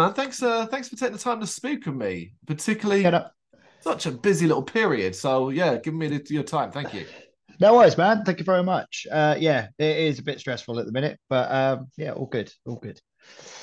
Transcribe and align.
man, 0.00 0.14
thanks 0.14 0.42
uh, 0.42 0.66
thanks 0.66 0.88
for 0.88 0.96
taking 0.96 1.12
the 1.12 1.22
time 1.22 1.40
to 1.40 1.46
speak 1.46 1.84
with 1.86 1.94
me, 1.94 2.32
particularly 2.46 3.06
such 3.80 4.06
a 4.06 4.10
busy 4.10 4.46
little 4.46 4.62
period. 4.62 5.14
So 5.14 5.50
yeah, 5.50 5.76
give 5.76 5.94
me 5.94 6.08
the, 6.08 6.26
your 6.30 6.42
time. 6.42 6.70
Thank 6.70 6.94
you. 6.94 7.06
no 7.60 7.74
worries, 7.74 7.98
man. 7.98 8.24
Thank 8.24 8.38
you 8.38 8.44
very 8.44 8.62
much. 8.62 9.06
Uh, 9.10 9.36
yeah, 9.38 9.68
it 9.78 9.96
is 9.96 10.18
a 10.18 10.22
bit 10.22 10.40
stressful 10.40 10.78
at 10.78 10.86
the 10.86 10.92
minute, 10.92 11.18
but 11.28 11.50
um, 11.52 11.88
yeah, 11.96 12.12
all 12.12 12.26
good, 12.26 12.52
all 12.66 12.76
good. 12.76 13.00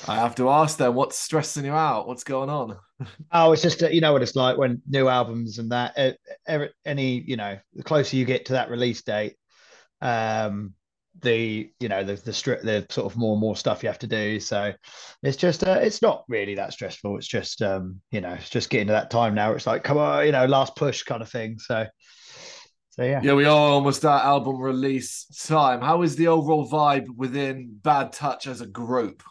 I 0.06 0.14
have 0.16 0.36
to 0.36 0.48
ask 0.48 0.78
then, 0.78 0.94
what's 0.94 1.18
stressing 1.18 1.64
you 1.64 1.72
out? 1.72 2.06
What's 2.06 2.24
going 2.24 2.50
on? 2.50 2.76
Oh, 3.30 3.52
it's 3.52 3.62
just 3.62 3.80
you 3.80 4.00
know 4.00 4.12
what 4.12 4.22
it's 4.22 4.34
like 4.34 4.58
when 4.58 4.82
new 4.88 5.06
albums 5.06 5.58
and 5.58 5.70
that. 5.70 5.96
Uh, 5.96 6.12
every, 6.48 6.70
any 6.84 7.20
you 7.20 7.36
know, 7.36 7.56
the 7.74 7.84
closer 7.84 8.16
you 8.16 8.24
get 8.24 8.46
to 8.46 8.54
that 8.54 8.70
release 8.70 9.02
date, 9.02 9.36
um, 10.00 10.74
the 11.20 11.70
you 11.80 11.88
know 11.88 12.04
the 12.04 12.14
the 12.14 12.32
strip 12.32 12.62
the 12.62 12.86
sort 12.90 13.10
of 13.10 13.18
more 13.18 13.32
and 13.32 13.40
more 13.40 13.56
stuff 13.56 13.82
you 13.82 13.88
have 13.88 13.98
to 14.00 14.06
do. 14.06 14.40
So 14.40 14.72
it's 15.22 15.36
just 15.36 15.64
uh, 15.64 15.78
it's 15.82 16.02
not 16.02 16.24
really 16.28 16.54
that 16.56 16.72
stressful. 16.72 17.16
It's 17.16 17.26
just 17.26 17.62
um, 17.62 18.00
you 18.10 18.20
know, 18.20 18.34
it's 18.34 18.50
just 18.50 18.70
getting 18.70 18.88
to 18.88 18.92
that 18.92 19.10
time 19.10 19.34
now. 19.34 19.52
It's 19.52 19.66
like 19.66 19.84
come 19.84 19.98
on, 19.98 20.26
you 20.26 20.32
know, 20.32 20.46
last 20.46 20.76
push 20.76 21.02
kind 21.02 21.22
of 21.22 21.30
thing. 21.30 21.58
So 21.58 21.86
so 22.98 23.04
yeah. 23.04 23.20
Yeah, 23.22 23.34
we 23.34 23.44
are 23.44 23.50
almost 23.50 24.04
at 24.04 24.24
album 24.24 24.58
release 24.60 25.26
time. 25.46 25.80
How 25.80 26.02
is 26.02 26.16
the 26.16 26.26
overall 26.26 26.68
vibe 26.68 27.06
within 27.16 27.78
Bad 27.82 28.12
Touch 28.12 28.48
as 28.48 28.60
a 28.60 28.66
group? 28.66 29.22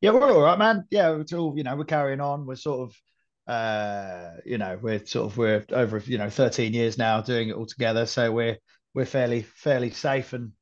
Yeah, 0.00 0.12
we're 0.12 0.30
all 0.30 0.40
right, 0.40 0.58
man. 0.58 0.84
Yeah, 0.90 1.18
it's 1.18 1.32
all 1.32 1.54
you 1.56 1.64
know. 1.64 1.74
We're 1.74 1.84
carrying 1.84 2.20
on. 2.20 2.46
We're 2.46 2.54
sort 2.54 2.88
of, 2.88 3.52
uh, 3.52 4.34
you 4.44 4.58
know, 4.58 4.78
we're 4.80 5.04
sort 5.04 5.32
of 5.32 5.36
we're 5.36 5.64
over 5.72 5.98
you 6.06 6.18
know 6.18 6.30
13 6.30 6.74
years 6.74 6.96
now 6.96 7.20
doing 7.20 7.48
it 7.48 7.56
all 7.56 7.66
together. 7.66 8.06
So 8.06 8.30
we're 8.30 8.58
we're 8.94 9.04
fairly 9.04 9.42
fairly 9.42 9.90
safe 9.90 10.32
and 10.32 10.52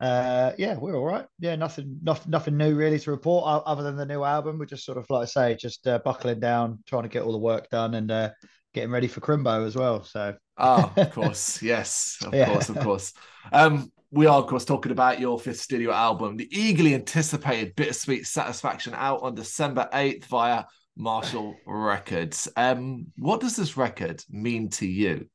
uh, 0.00 0.52
yeah, 0.58 0.76
we're 0.76 0.96
all 0.96 1.04
right. 1.04 1.26
Yeah, 1.38 1.56
nothing 1.56 1.98
nothing 2.02 2.30
nothing 2.30 2.56
new 2.56 2.74
really 2.74 2.98
to 2.98 3.10
report 3.10 3.44
other 3.66 3.82
than 3.82 3.96
the 3.96 4.06
new 4.06 4.22
album. 4.22 4.58
We're 4.58 4.66
just 4.66 4.84
sort 4.84 4.98
of 4.98 5.08
like 5.08 5.22
I 5.22 5.26
say, 5.26 5.56
just 5.56 5.86
uh, 5.86 5.98
buckling 6.04 6.40
down, 6.40 6.80
trying 6.86 7.04
to 7.04 7.08
get 7.08 7.22
all 7.22 7.32
the 7.32 7.38
work 7.38 7.70
done 7.70 7.94
and 7.94 8.10
uh, 8.10 8.30
getting 8.72 8.90
ready 8.90 9.06
for 9.06 9.20
Crimbo 9.20 9.66
as 9.66 9.76
well. 9.76 10.02
So 10.04 10.34
Oh, 10.56 10.92
of 10.96 11.10
course. 11.12 11.62
Yes, 11.62 12.18
of 12.24 12.34
Yeah. 12.34 12.46
course, 12.46 12.68
of 12.68 12.78
course. 12.78 13.12
Um, 13.52 13.90
we 14.10 14.26
are, 14.26 14.38
of 14.38 14.46
course, 14.46 14.64
talking 14.64 14.92
about 14.92 15.18
your 15.18 15.38
fifth 15.40 15.60
studio 15.60 15.90
album, 15.92 16.36
the 16.36 16.48
eagerly 16.56 16.94
anticipated 16.94 17.74
Bittersweet 17.74 18.26
Satisfaction, 18.26 18.94
out 18.94 19.22
on 19.22 19.34
December 19.34 19.88
8th 19.92 20.26
via 20.26 20.64
Marshall 20.96 21.56
Records. 21.66 22.48
Um, 22.56 23.06
what 23.18 23.40
does 23.40 23.56
this 23.56 23.76
record 23.76 24.22
mean 24.30 24.70
to 24.70 24.86
you? 24.86 25.28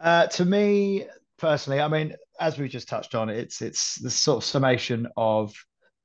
Uh, 0.00 0.26
to 0.28 0.44
me 0.44 1.06
personally, 1.38 1.80
I 1.80 1.88
mean, 1.88 2.14
as 2.42 2.58
we 2.58 2.68
just 2.68 2.88
touched 2.88 3.14
on, 3.14 3.30
it's 3.30 3.62
it's 3.62 3.94
the 4.02 4.10
sort 4.10 4.38
of 4.38 4.44
summation 4.44 5.06
of 5.16 5.54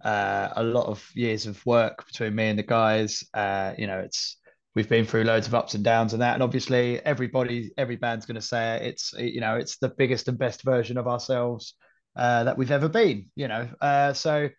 uh, 0.06 0.50
a 0.56 0.64
lot 0.64 0.86
of 0.86 1.04
years 1.16 1.48
of 1.48 1.66
work 1.66 2.06
between 2.06 2.36
me 2.36 2.48
and 2.48 2.60
the 2.60 2.64
guys. 2.64 3.24
Uh, 3.34 3.74
you 3.78 3.88
know, 3.88 4.00
it's 4.00 4.38
we've 4.76 4.88
been 4.88 5.06
through 5.06 5.24
loads 5.24 5.48
of 5.48 5.56
ups 5.56 5.74
and 5.74 5.84
downs 5.84 6.14
and 6.14 6.22
that, 6.22 6.36
and 6.36 6.44
obviously 6.44 7.04
everybody, 7.04 7.72
every 7.78 7.96
band's 7.96 8.28
going 8.28 8.36
to 8.36 8.42
say 8.42 8.76
it. 8.76 8.84
it's 8.84 9.14
you 9.18 9.42
know 9.42 9.56
it's 9.56 9.78
the 9.78 9.90
biggest 9.90 10.28
and 10.28 10.38
best 10.38 10.62
version 10.62 10.98
of 10.98 11.08
ourselves 11.08 11.74
uh, 12.16 12.44
that 12.44 12.58
we've 12.58 12.72
ever 12.72 12.88
been. 12.88 13.26
You 13.36 13.48
know, 13.48 13.68
uh, 13.82 14.14
so 14.14 14.50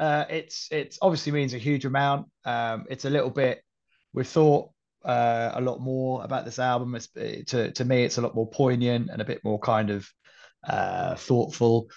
uh, 0.00 0.24
it's 0.30 0.68
it's 0.70 0.98
obviously 1.02 1.32
means 1.32 1.52
a 1.52 1.58
huge 1.58 1.84
amount. 1.84 2.26
Um, 2.46 2.86
it's 2.88 3.04
a 3.04 3.10
little 3.10 3.30
bit. 3.30 3.62
we've 4.14 4.26
thought 4.26 4.70
uh, 5.04 5.52
a 5.54 5.60
lot 5.60 5.80
more 5.80 6.24
about 6.24 6.46
this 6.46 6.58
album. 6.58 6.94
It's, 6.94 7.08
to 7.50 7.70
to 7.70 7.84
me, 7.84 8.04
it's 8.04 8.16
a 8.16 8.22
lot 8.22 8.34
more 8.34 8.48
poignant 8.48 9.10
and 9.12 9.20
a 9.20 9.26
bit 9.26 9.44
more 9.44 9.58
kind 9.58 9.90
of 9.90 10.08
uh, 10.66 11.14
thoughtful. 11.14 11.90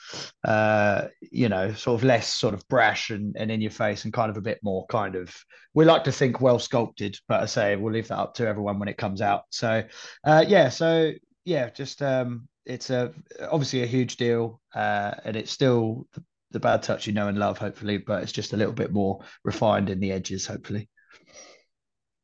Uh, 0.44 1.08
you 1.32 1.50
know, 1.50 1.74
sort 1.74 2.00
of 2.00 2.04
less 2.04 2.34
sort 2.34 2.54
of 2.54 2.68
brash 2.68 3.10
and, 3.10 3.36
and 3.38 3.52
in 3.52 3.62
your 3.62 3.72
face, 3.72 4.04
and 4.04 4.14
kind 4.14 4.30
of 4.30 4.38
a 4.38 4.42
bit 4.42 4.60
more 4.64 4.86
kind 4.88 5.16
of. 5.16 5.36
We 5.74 5.86
like 5.86 6.04
to 6.06 6.12
think 6.12 6.42
well 6.42 6.60
sculpted, 6.60 7.18
but 7.28 7.42
I 7.42 7.46
say 7.46 7.76
we'll 7.76 7.94
leave 7.94 8.10
that 8.10 8.18
up 8.18 8.34
to 8.36 8.48
everyone 8.48 8.80
when 8.80 8.90
it 8.90 8.98
comes 8.98 9.22
out. 9.22 9.44
So, 9.50 9.84
uh, 10.24 10.46
yeah, 10.48 10.70
so 10.70 11.12
yeah, 11.46 11.70
just 11.70 12.02
um, 12.02 12.48
it's 12.66 12.90
a 12.90 13.14
obviously 13.50 13.84
a 13.84 13.88
huge 13.88 14.18
deal, 14.18 14.62
uh, 14.76 15.14
and 15.24 15.36
it's 15.36 15.52
still 15.52 16.08
the, 16.14 16.24
the 16.52 16.60
bad 16.60 16.84
touch 16.84 17.08
you 17.08 17.14
know 17.14 17.28
and 17.28 17.40
love, 17.40 17.58
hopefully, 17.58 17.98
but 17.98 18.24
it's 18.24 18.32
just 18.32 18.54
a 18.54 18.58
little 18.58 18.74
bit 18.74 18.92
more 18.92 19.24
refined 19.44 19.90
in 19.90 20.00
the 20.00 20.12
edges, 20.12 20.46
hopefully. 20.46 20.90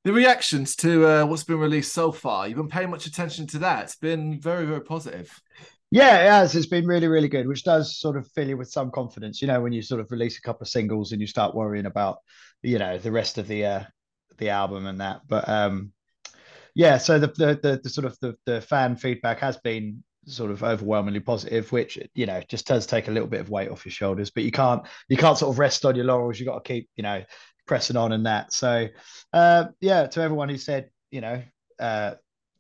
The 0.04 0.14
reactions 0.14 0.76
to 0.78 1.06
uh, 1.06 1.26
what's 1.26 1.44
been 1.44 1.60
released 1.60 1.94
so 1.94 2.14
far, 2.14 2.48
you've 2.48 2.58
been 2.58 2.70
paying 2.70 2.90
much 2.90 3.08
attention 3.08 3.46
to 3.48 3.60
that. 3.60 3.84
It's 3.84 3.98
been 3.98 4.40
very, 4.40 4.66
very 4.66 4.82
positive. 4.82 5.30
Yeah, 5.92 6.26
it 6.26 6.30
has. 6.30 6.56
It's 6.56 6.66
been 6.68 6.86
really, 6.86 7.08
really 7.08 7.30
good, 7.30 7.48
which 7.48 7.64
does 7.64 7.98
sort 7.98 8.18
of 8.18 8.28
fill 8.32 8.48
you 8.50 8.58
with 8.58 8.70
some 8.70 8.92
confidence. 8.92 9.42
You 9.42 9.48
know, 9.48 9.62
when 9.62 9.72
you 9.72 9.82
sort 9.82 10.02
of 10.02 10.12
release 10.12 10.38
a 10.38 10.42
couple 10.42 10.64
of 10.64 10.68
singles 10.70 11.12
and 11.12 11.22
you 11.22 11.28
start 11.28 11.56
worrying 11.56 11.86
about, 11.86 12.18
you 12.62 12.78
know, 12.78 12.98
the 12.98 13.12
rest 13.12 13.38
of 13.38 13.48
the 13.48 13.66
uh 13.66 13.84
the 14.38 14.50
album 14.50 14.86
and 14.86 15.00
that. 15.02 15.22
But 15.28 15.48
um 15.48 15.94
yeah, 16.76 16.98
so 16.98 17.20
the 17.20 17.28
the 17.28 17.60
the, 17.62 17.82
the 17.84 17.90
sort 17.90 18.06
of 18.06 18.18
the, 18.22 18.36
the 18.46 18.62
fan 18.62 18.98
feedback 18.98 19.40
has 19.40 19.58
been 19.58 20.04
sort 20.28 20.52
of 20.52 20.64
overwhelmingly 20.64 21.22
positive, 21.22 21.72
which 21.72 22.00
you 22.16 22.26
know 22.28 22.42
just 22.50 22.68
does 22.68 22.88
take 22.88 23.08
a 23.10 23.12
little 23.12 23.30
bit 23.30 23.42
of 23.42 23.50
weight 23.50 23.70
off 23.70 23.86
your 23.86 23.94
shoulders. 23.94 24.32
But 24.32 24.44
you 24.44 24.52
can't 24.52 24.84
you 25.10 25.18
can't 25.18 25.38
sort 25.38 25.54
of 25.54 25.60
rest 25.60 25.86
on 25.86 25.96
your 25.96 26.06
laurels. 26.06 26.40
You 26.40 26.46
got 26.48 26.64
to 26.64 26.74
keep 26.74 26.90
you 26.98 27.04
know 27.04 27.24
pressing 27.68 27.98
on 27.98 28.12
and 28.14 28.26
that. 28.28 28.54
So 28.54 28.88
uh 29.34 29.66
yeah, 29.82 30.08
to 30.08 30.22
everyone 30.22 30.50
who 30.50 30.58
said 30.58 30.90
you 31.12 31.22
know 31.22 31.44
uh 31.80 32.16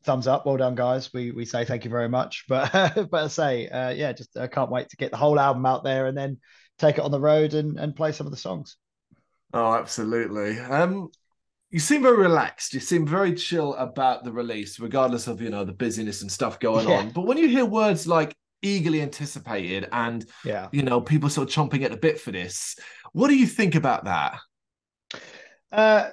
thumbs 0.07 0.25
up, 0.27 0.45
well 0.47 0.57
done 0.57 0.73
guys. 0.73 1.13
We 1.13 1.29
we 1.31 1.45
say 1.45 1.63
thank 1.65 1.83
you 1.85 1.91
very 1.91 2.09
much. 2.09 2.45
But 2.49 2.71
but 3.11 3.23
I 3.25 3.27
say 3.27 3.67
uh 3.69 3.89
yeah, 3.91 4.11
just 4.13 4.35
I 4.35 4.47
can't 4.47 4.71
wait 4.71 4.89
to 4.89 4.97
get 4.97 5.11
the 5.11 5.17
whole 5.17 5.39
album 5.39 5.65
out 5.67 5.83
there 5.83 6.07
and 6.07 6.17
then 6.17 6.39
take 6.79 6.97
it 6.97 7.01
on 7.03 7.11
the 7.11 7.19
road 7.19 7.53
and 7.53 7.77
and 7.79 7.95
play 7.95 8.11
some 8.11 8.25
of 8.25 8.31
the 8.31 8.37
songs. 8.37 8.77
Oh, 9.53 9.73
absolutely. 9.75 10.59
Um, 10.59 11.09
you 11.69 11.79
seem 11.79 12.01
very 12.01 12.17
relaxed. 12.17 12.73
You 12.73 12.79
seem 12.79 13.05
very 13.05 13.33
chill 13.33 13.75
about 13.75 14.23
the 14.23 14.31
release, 14.31 14.79
regardless 14.79 15.27
of 15.27 15.41
you 15.41 15.49
know 15.49 15.63
the 15.65 15.73
busyness 15.73 16.21
and 16.21 16.31
stuff 16.31 16.59
going 16.59 16.87
Yeah. 16.89 16.97
on. 16.99 17.09
But 17.11 17.27
when 17.27 17.37
you 17.37 17.47
hear 17.47 17.65
words 17.65 18.07
like 18.07 18.35
eagerly 18.63 19.01
anticipated 19.01 19.87
and 19.91 20.25
Yeah. 20.43 20.69
you 20.71 20.81
know 20.81 20.99
people 21.01 21.29
sort 21.29 21.47
of 21.49 21.53
chomping 21.53 21.83
at 21.83 21.91
the 21.91 21.97
bit 21.97 22.19
for 22.19 22.31
this, 22.31 22.75
what 23.13 23.27
do 23.27 23.35
you 23.37 23.45
think 23.47 23.75
about 23.75 24.05
that? 24.05 24.39
Uh, 25.71 26.09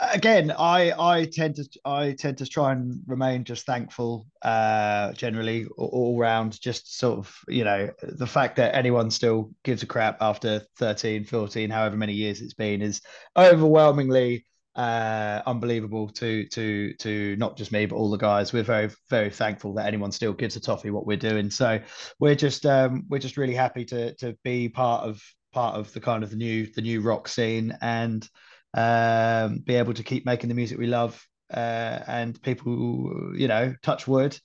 again, 0.00 0.52
I 0.56 0.92
I 0.98 1.24
tend 1.24 1.56
to 1.56 1.68
I 1.84 2.12
tend 2.12 2.38
to 2.38 2.46
try 2.46 2.72
and 2.72 3.00
remain 3.06 3.44
just 3.44 3.66
thankful. 3.66 4.26
Uh, 4.42 5.12
generally 5.12 5.66
all, 5.76 5.88
all 5.88 6.18
round, 6.18 6.60
just 6.60 6.98
sort 6.98 7.18
of 7.18 7.36
you 7.48 7.64
know 7.64 7.90
the 8.02 8.26
fact 8.26 8.56
that 8.56 8.74
anyone 8.74 9.10
still 9.10 9.50
gives 9.64 9.82
a 9.82 9.86
crap 9.86 10.18
after 10.20 10.62
13, 10.78 11.24
14, 11.24 11.70
however 11.70 11.96
many 11.96 12.14
years 12.14 12.40
it's 12.40 12.54
been 12.54 12.82
is 12.82 13.00
overwhelmingly 13.36 14.44
uh 14.76 15.42
unbelievable 15.46 16.08
to 16.08 16.46
to 16.48 16.92
to 16.94 17.34
not 17.36 17.56
just 17.56 17.72
me 17.72 17.84
but 17.84 17.96
all 17.96 18.10
the 18.10 18.16
guys 18.16 18.52
we're 18.52 18.62
very 18.62 18.88
very 19.10 19.28
thankful 19.28 19.74
that 19.74 19.86
anyone 19.86 20.12
still 20.12 20.32
gives 20.32 20.54
a 20.54 20.60
toffee 20.60 20.90
what 20.90 21.04
we're 21.04 21.16
doing 21.16 21.50
so 21.50 21.80
we're 22.20 22.36
just 22.36 22.64
um 22.64 23.02
we're 23.08 23.18
just 23.18 23.36
really 23.36 23.54
happy 23.54 23.84
to 23.84 24.14
to 24.16 24.36
be 24.44 24.68
part 24.68 25.02
of 25.02 25.20
part 25.52 25.74
of 25.74 25.92
the 25.94 26.00
kind 26.00 26.22
of 26.22 26.30
the 26.30 26.36
new 26.36 26.64
the 26.74 26.82
new 26.82 27.00
rock 27.00 27.26
scene 27.26 27.76
and 27.80 28.28
um, 28.74 29.58
be 29.58 29.74
able 29.74 29.94
to 29.94 30.02
keep 30.02 30.26
making 30.26 30.48
the 30.48 30.54
music 30.54 30.78
we 30.78 30.86
love, 30.86 31.22
uh, 31.52 32.00
and 32.06 32.40
people, 32.42 33.32
you 33.34 33.48
know, 33.48 33.74
touch 33.82 34.06
wood, 34.06 34.38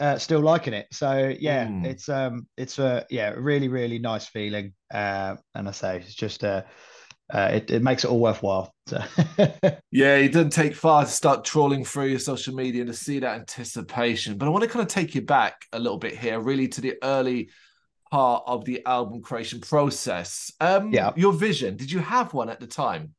uh, 0.00 0.18
still 0.18 0.40
liking 0.40 0.74
it. 0.74 0.86
So 0.92 1.34
yeah, 1.38 1.66
Mm. 1.66 1.86
it's 1.86 2.08
um, 2.08 2.46
it's 2.56 2.78
a 2.78 3.04
yeah, 3.10 3.30
really 3.30 3.68
really 3.68 3.98
nice 3.98 4.26
feeling. 4.26 4.72
Uh, 4.92 5.36
and 5.54 5.68
I 5.68 5.72
say 5.72 5.98
it's 5.98 6.14
just 6.14 6.44
uh, 6.44 6.62
uh 7.32 7.50
it, 7.52 7.70
it 7.70 7.82
makes 7.82 8.04
it 8.04 8.10
all 8.10 8.20
worthwhile. 8.20 8.72
So 8.86 9.02
Yeah, 9.90 10.16
it 10.16 10.32
doesn't 10.32 10.50
take 10.50 10.74
far 10.74 11.04
to 11.04 11.10
start 11.10 11.44
trawling 11.44 11.84
through 11.84 12.06
your 12.06 12.18
social 12.18 12.54
media 12.54 12.82
and 12.82 12.90
to 12.90 12.96
see 12.96 13.20
that 13.20 13.36
anticipation. 13.36 14.36
But 14.36 14.46
I 14.46 14.48
want 14.48 14.64
to 14.64 14.68
kind 14.70 14.82
of 14.82 14.88
take 14.88 15.14
you 15.14 15.22
back 15.22 15.54
a 15.72 15.78
little 15.78 15.98
bit 15.98 16.18
here, 16.18 16.40
really 16.40 16.66
to 16.68 16.80
the 16.80 16.94
early 17.02 17.50
part 18.10 18.42
of 18.46 18.64
the 18.64 18.84
album 18.86 19.22
creation 19.22 19.60
process. 19.60 20.52
Um, 20.60 20.92
Yeah. 20.92 21.12
your 21.16 21.32
vision. 21.32 21.76
Did 21.76 21.92
you 21.92 22.00
have 22.00 22.34
one 22.34 22.48
at 22.48 22.58
the 22.58 22.66
time? 22.66 23.14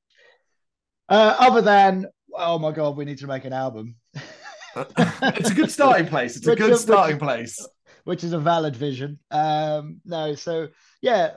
Uh, 1.09 1.35
other 1.39 1.61
than 1.61 2.07
oh 2.37 2.59
my 2.59 2.71
god, 2.71 2.97
we 2.97 3.05
need 3.05 3.19
to 3.19 3.27
make 3.27 3.45
an 3.45 3.53
album. 3.53 3.95
it's 4.75 5.49
a 5.51 5.53
good 5.53 5.71
starting 5.71 6.07
place. 6.07 6.35
It's 6.35 6.45
a 6.47 6.51
Which- 6.51 6.59
good 6.59 6.71
which- 6.71 6.79
starting 6.81 7.17
place. 7.17 7.65
which 8.03 8.23
is 8.23 8.33
a 8.33 8.39
valid 8.39 8.75
vision. 8.75 9.19
Um, 9.31 10.01
no, 10.05 10.35
so 10.35 10.67
yeah, 11.01 11.31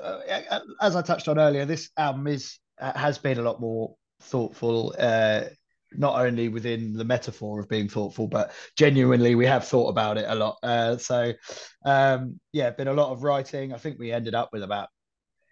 uh, 0.51 0.61
as 0.81 0.97
I 0.97 1.03
touched 1.03 1.29
on 1.29 1.39
earlier, 1.39 1.65
this 1.65 1.91
album 1.97 2.27
is 2.27 2.59
uh, 2.81 2.97
has 2.99 3.19
been 3.19 3.39
a 3.39 3.43
lot 3.43 3.61
more 3.61 3.95
thoughtful. 4.23 4.95
Uh, 4.99 5.43
not 5.93 6.21
only 6.21 6.51
within 6.51 6.93
the 6.93 7.05
metaphor 7.05 7.61
of 7.61 7.69
being 7.69 7.89
thoughtful, 7.89 8.29
but 8.29 8.53
genuinely 8.77 9.35
we 9.35 9.47
have 9.47 9.67
thought 9.67 9.89
about 9.89 10.19
it 10.19 10.27
a 10.29 10.35
lot. 10.35 10.59
Uh, 10.63 10.99
so 10.99 11.33
um, 11.87 12.39
yeah, 12.53 12.69
been 12.71 12.89
a 12.89 12.93
lot 12.93 13.11
of 13.11 13.23
writing. 13.23 13.73
I 13.73 13.79
think 13.79 13.99
we 13.99 14.13
ended 14.13 14.35
up 14.35 14.51
with 14.53 14.63
about 14.63 14.89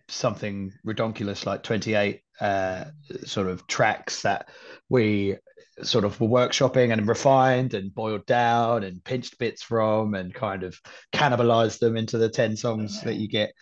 something 0.08 0.72
redonkulous 0.86 1.46
like 1.46 1.62
28 1.62 2.20
uh, 2.40 2.84
sort 3.24 3.48
of 3.48 3.66
tracks 3.66 4.22
that 4.22 4.48
we 4.88 5.36
sort 5.82 6.04
of 6.04 6.18
were 6.20 6.28
workshopping 6.28 6.92
and 6.92 7.06
refined 7.06 7.74
and 7.74 7.94
boiled 7.94 8.24
down 8.26 8.82
and 8.82 9.04
pinched 9.04 9.38
bits 9.38 9.62
from 9.62 10.14
and 10.14 10.32
kind 10.32 10.62
of 10.62 10.80
cannibalized 11.12 11.80
them 11.80 11.96
into 11.96 12.16
the 12.16 12.30
10 12.30 12.56
songs 12.56 13.02
that 13.02 13.16
you 13.16 13.28
get 13.28 13.52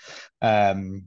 um 0.40 1.02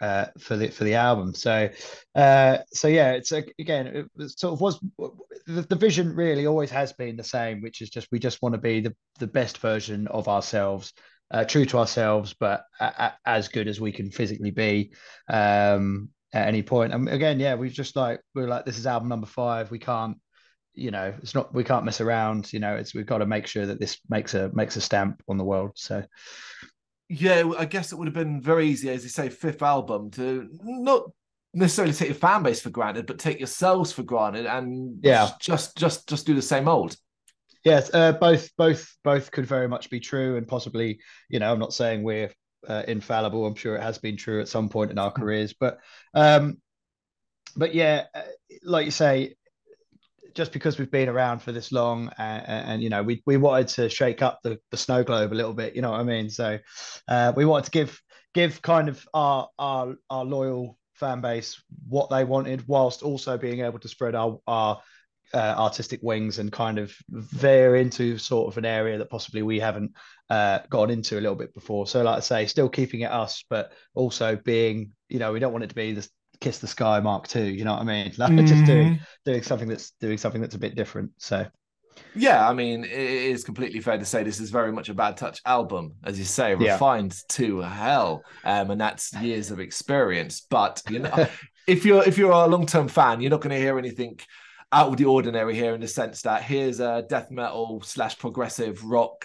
uh, 0.00 0.26
for 0.38 0.56
the 0.56 0.68
for 0.68 0.84
the 0.84 0.94
album. 0.94 1.34
So, 1.34 1.70
uh, 2.14 2.58
so 2.72 2.88
yeah, 2.88 3.12
it's 3.12 3.32
a, 3.32 3.44
again, 3.58 4.08
it 4.18 4.38
sort 4.38 4.52
of 4.52 4.60
was 4.60 4.78
the, 5.46 5.62
the 5.62 5.76
vision 5.76 6.14
really 6.14 6.46
always 6.46 6.70
has 6.70 6.92
been 6.92 7.16
the 7.16 7.24
same, 7.24 7.62
which 7.62 7.80
is 7.80 7.88
just 7.88 8.08
we 8.12 8.18
just 8.18 8.42
want 8.42 8.54
to 8.54 8.60
be 8.60 8.80
the 8.80 8.94
the 9.18 9.26
best 9.26 9.58
version 9.58 10.06
of 10.08 10.28
ourselves. 10.28 10.92
Uh, 11.30 11.42
true 11.42 11.64
to 11.64 11.78
ourselves, 11.78 12.34
but 12.38 12.64
a, 12.80 12.84
a, 12.84 13.14
as 13.24 13.48
good 13.48 13.66
as 13.66 13.80
we 13.80 13.90
can 13.90 14.10
physically 14.10 14.50
be 14.50 14.92
um, 15.28 16.10
at 16.34 16.48
any 16.48 16.62
point. 16.62 16.92
And 16.92 17.08
again, 17.08 17.40
yeah, 17.40 17.54
we've 17.54 17.72
just 17.72 17.96
like 17.96 18.20
we're 18.34 18.48
like 18.48 18.66
this 18.66 18.76
is 18.76 18.86
album 18.86 19.08
number 19.08 19.26
five. 19.26 19.70
We 19.70 19.78
can't 19.78 20.18
you 20.74 20.90
know 20.90 21.14
it's 21.22 21.34
not 21.34 21.54
we 21.54 21.64
can't 21.64 21.84
mess 21.84 22.00
around 22.00 22.52
you 22.52 22.58
know 22.58 22.74
it's 22.74 22.94
we've 22.94 23.06
got 23.06 23.18
to 23.18 23.26
make 23.26 23.46
sure 23.46 23.64
that 23.64 23.80
this 23.80 23.98
makes 24.08 24.34
a 24.34 24.50
makes 24.52 24.76
a 24.76 24.80
stamp 24.80 25.22
on 25.28 25.38
the 25.38 25.44
world 25.44 25.70
so 25.74 26.02
yeah 27.08 27.48
i 27.58 27.64
guess 27.64 27.92
it 27.92 27.96
would 27.96 28.08
have 28.08 28.14
been 28.14 28.40
very 28.40 28.66
easy 28.66 28.90
as 28.90 29.04
you 29.04 29.08
say 29.08 29.28
fifth 29.28 29.62
album 29.62 30.10
to 30.10 30.48
not 30.64 31.04
necessarily 31.52 31.94
take 31.94 32.08
your 32.08 32.16
fan 32.16 32.42
base 32.42 32.60
for 32.60 32.70
granted 32.70 33.06
but 33.06 33.18
take 33.18 33.38
yourselves 33.38 33.92
for 33.92 34.02
granted 34.02 34.46
and 34.46 34.98
yeah 35.02 35.30
just 35.40 35.76
just 35.76 36.08
just 36.08 36.26
do 36.26 36.34
the 36.34 36.42
same 36.42 36.66
old 36.66 36.96
yes 37.64 37.92
uh, 37.94 38.12
both 38.12 38.50
both 38.56 38.96
both 39.04 39.30
could 39.30 39.46
very 39.46 39.68
much 39.68 39.90
be 39.90 40.00
true 40.00 40.36
and 40.36 40.48
possibly 40.48 40.98
you 41.28 41.38
know 41.38 41.52
i'm 41.52 41.60
not 41.60 41.72
saying 41.72 42.02
we're 42.02 42.32
uh, 42.68 42.82
infallible. 42.88 43.46
I'm 43.46 43.54
sure 43.54 43.76
it 43.76 43.82
has 43.82 43.98
been 43.98 44.16
true 44.16 44.40
at 44.40 44.48
some 44.48 44.68
point 44.68 44.90
in 44.90 44.98
our 44.98 45.10
careers. 45.10 45.52
But 45.52 45.78
um 46.14 46.58
but 47.56 47.74
yeah 47.74 48.04
uh, 48.14 48.22
like 48.64 48.84
you 48.84 48.90
say 48.90 49.34
just 50.34 50.52
because 50.52 50.78
we've 50.78 50.90
been 50.90 51.08
around 51.08 51.40
for 51.40 51.52
this 51.52 51.70
long 51.70 52.10
and, 52.18 52.44
and, 52.46 52.82
you 52.82 52.90
know 52.90 53.02
we, 53.02 53.22
we 53.24 53.36
wanted 53.36 53.68
to 53.68 53.88
shake 53.88 54.20
up 54.20 54.40
the, 54.42 54.58
the 54.72 54.76
snow 54.76 55.04
globe 55.04 55.32
a 55.32 55.34
little 55.34 55.54
bit 55.54 55.76
you 55.76 55.82
know 55.82 55.92
what 55.92 56.00
i 56.00 56.02
mean? 56.02 56.28
So 56.28 56.58
uh, 57.06 57.32
we 57.36 57.44
wanted 57.44 57.66
to 57.66 57.70
give 57.70 58.02
give 58.34 58.60
kind 58.60 58.88
of 58.88 59.06
our 59.14 59.48
our 59.58 59.94
our 60.10 60.24
loyal 60.24 60.78
fan 60.94 61.20
base 61.20 61.62
what 61.88 62.10
they 62.10 62.24
wanted 62.24 62.66
whilst 62.66 63.02
also 63.02 63.38
being 63.38 63.60
able 63.60 63.78
to 63.78 63.88
spread 63.88 64.14
our 64.14 64.38
our 64.46 64.80
uh, 65.32 65.54
artistic 65.56 66.00
wings 66.02 66.38
and 66.38 66.52
kind 66.52 66.78
of 66.78 66.94
veer 67.08 67.76
into 67.76 68.18
sort 68.18 68.52
of 68.52 68.58
an 68.58 68.64
area 68.64 68.98
that 68.98 69.10
possibly 69.10 69.42
we 69.42 69.58
haven't 69.58 69.92
uh, 70.30 70.58
gone 70.70 70.90
into 70.90 71.18
a 71.18 71.22
little 71.22 71.36
bit 71.36 71.54
before. 71.54 71.86
So, 71.86 72.02
like 72.02 72.16
I 72.16 72.20
say, 72.20 72.46
still 72.46 72.68
keeping 72.68 73.00
it 73.00 73.10
us, 73.10 73.44
but 73.48 73.72
also 73.94 74.36
being, 74.36 74.92
you 75.08 75.18
know, 75.18 75.32
we 75.32 75.40
don't 75.40 75.52
want 75.52 75.64
it 75.64 75.68
to 75.68 75.74
be 75.74 75.92
this 75.92 76.10
kiss 76.40 76.58
the 76.58 76.66
sky 76.66 77.00
mark 77.00 77.26
two 77.26 77.44
you 77.44 77.64
know 77.64 77.72
what 77.72 77.80
i 77.80 77.84
mean 77.84 78.12
like 78.18 78.30
mm-hmm. 78.30 78.46
just 78.46 78.64
doing 78.64 79.00
doing 79.24 79.42
something 79.42 79.68
that's 79.68 79.92
doing 80.00 80.18
something 80.18 80.40
that's 80.40 80.54
a 80.54 80.58
bit 80.58 80.74
different 80.74 81.10
so 81.16 81.46
yeah 82.14 82.48
i 82.48 82.52
mean 82.52 82.84
it 82.84 82.90
is 82.90 83.44
completely 83.44 83.80
fair 83.80 83.96
to 83.96 84.04
say 84.04 84.22
this 84.22 84.40
is 84.40 84.50
very 84.50 84.72
much 84.72 84.88
a 84.88 84.94
bad 84.94 85.16
touch 85.16 85.40
album 85.46 85.92
as 86.04 86.18
you 86.18 86.24
say 86.24 86.54
refined 86.54 87.12
yeah. 87.12 87.34
to 87.36 87.60
hell 87.60 88.22
um, 88.44 88.70
and 88.70 88.80
that's 88.80 89.14
years 89.14 89.50
of 89.50 89.60
experience 89.60 90.44
but 90.50 90.82
you 90.90 90.98
know 90.98 91.26
if 91.66 91.84
you're 91.84 92.02
if 92.02 92.18
you're 92.18 92.32
a 92.32 92.46
long-term 92.46 92.88
fan 92.88 93.20
you're 93.20 93.30
not 93.30 93.40
going 93.40 93.54
to 93.54 93.60
hear 93.60 93.78
anything 93.78 94.18
out 94.74 94.88
of 94.88 94.96
the 94.96 95.04
ordinary 95.04 95.54
here 95.54 95.74
in 95.74 95.80
the 95.80 95.88
sense 95.88 96.22
that 96.22 96.42
here's 96.42 96.80
a 96.80 97.04
death 97.08 97.30
metal 97.30 97.80
slash 97.82 98.18
progressive 98.18 98.84
rock 98.84 99.24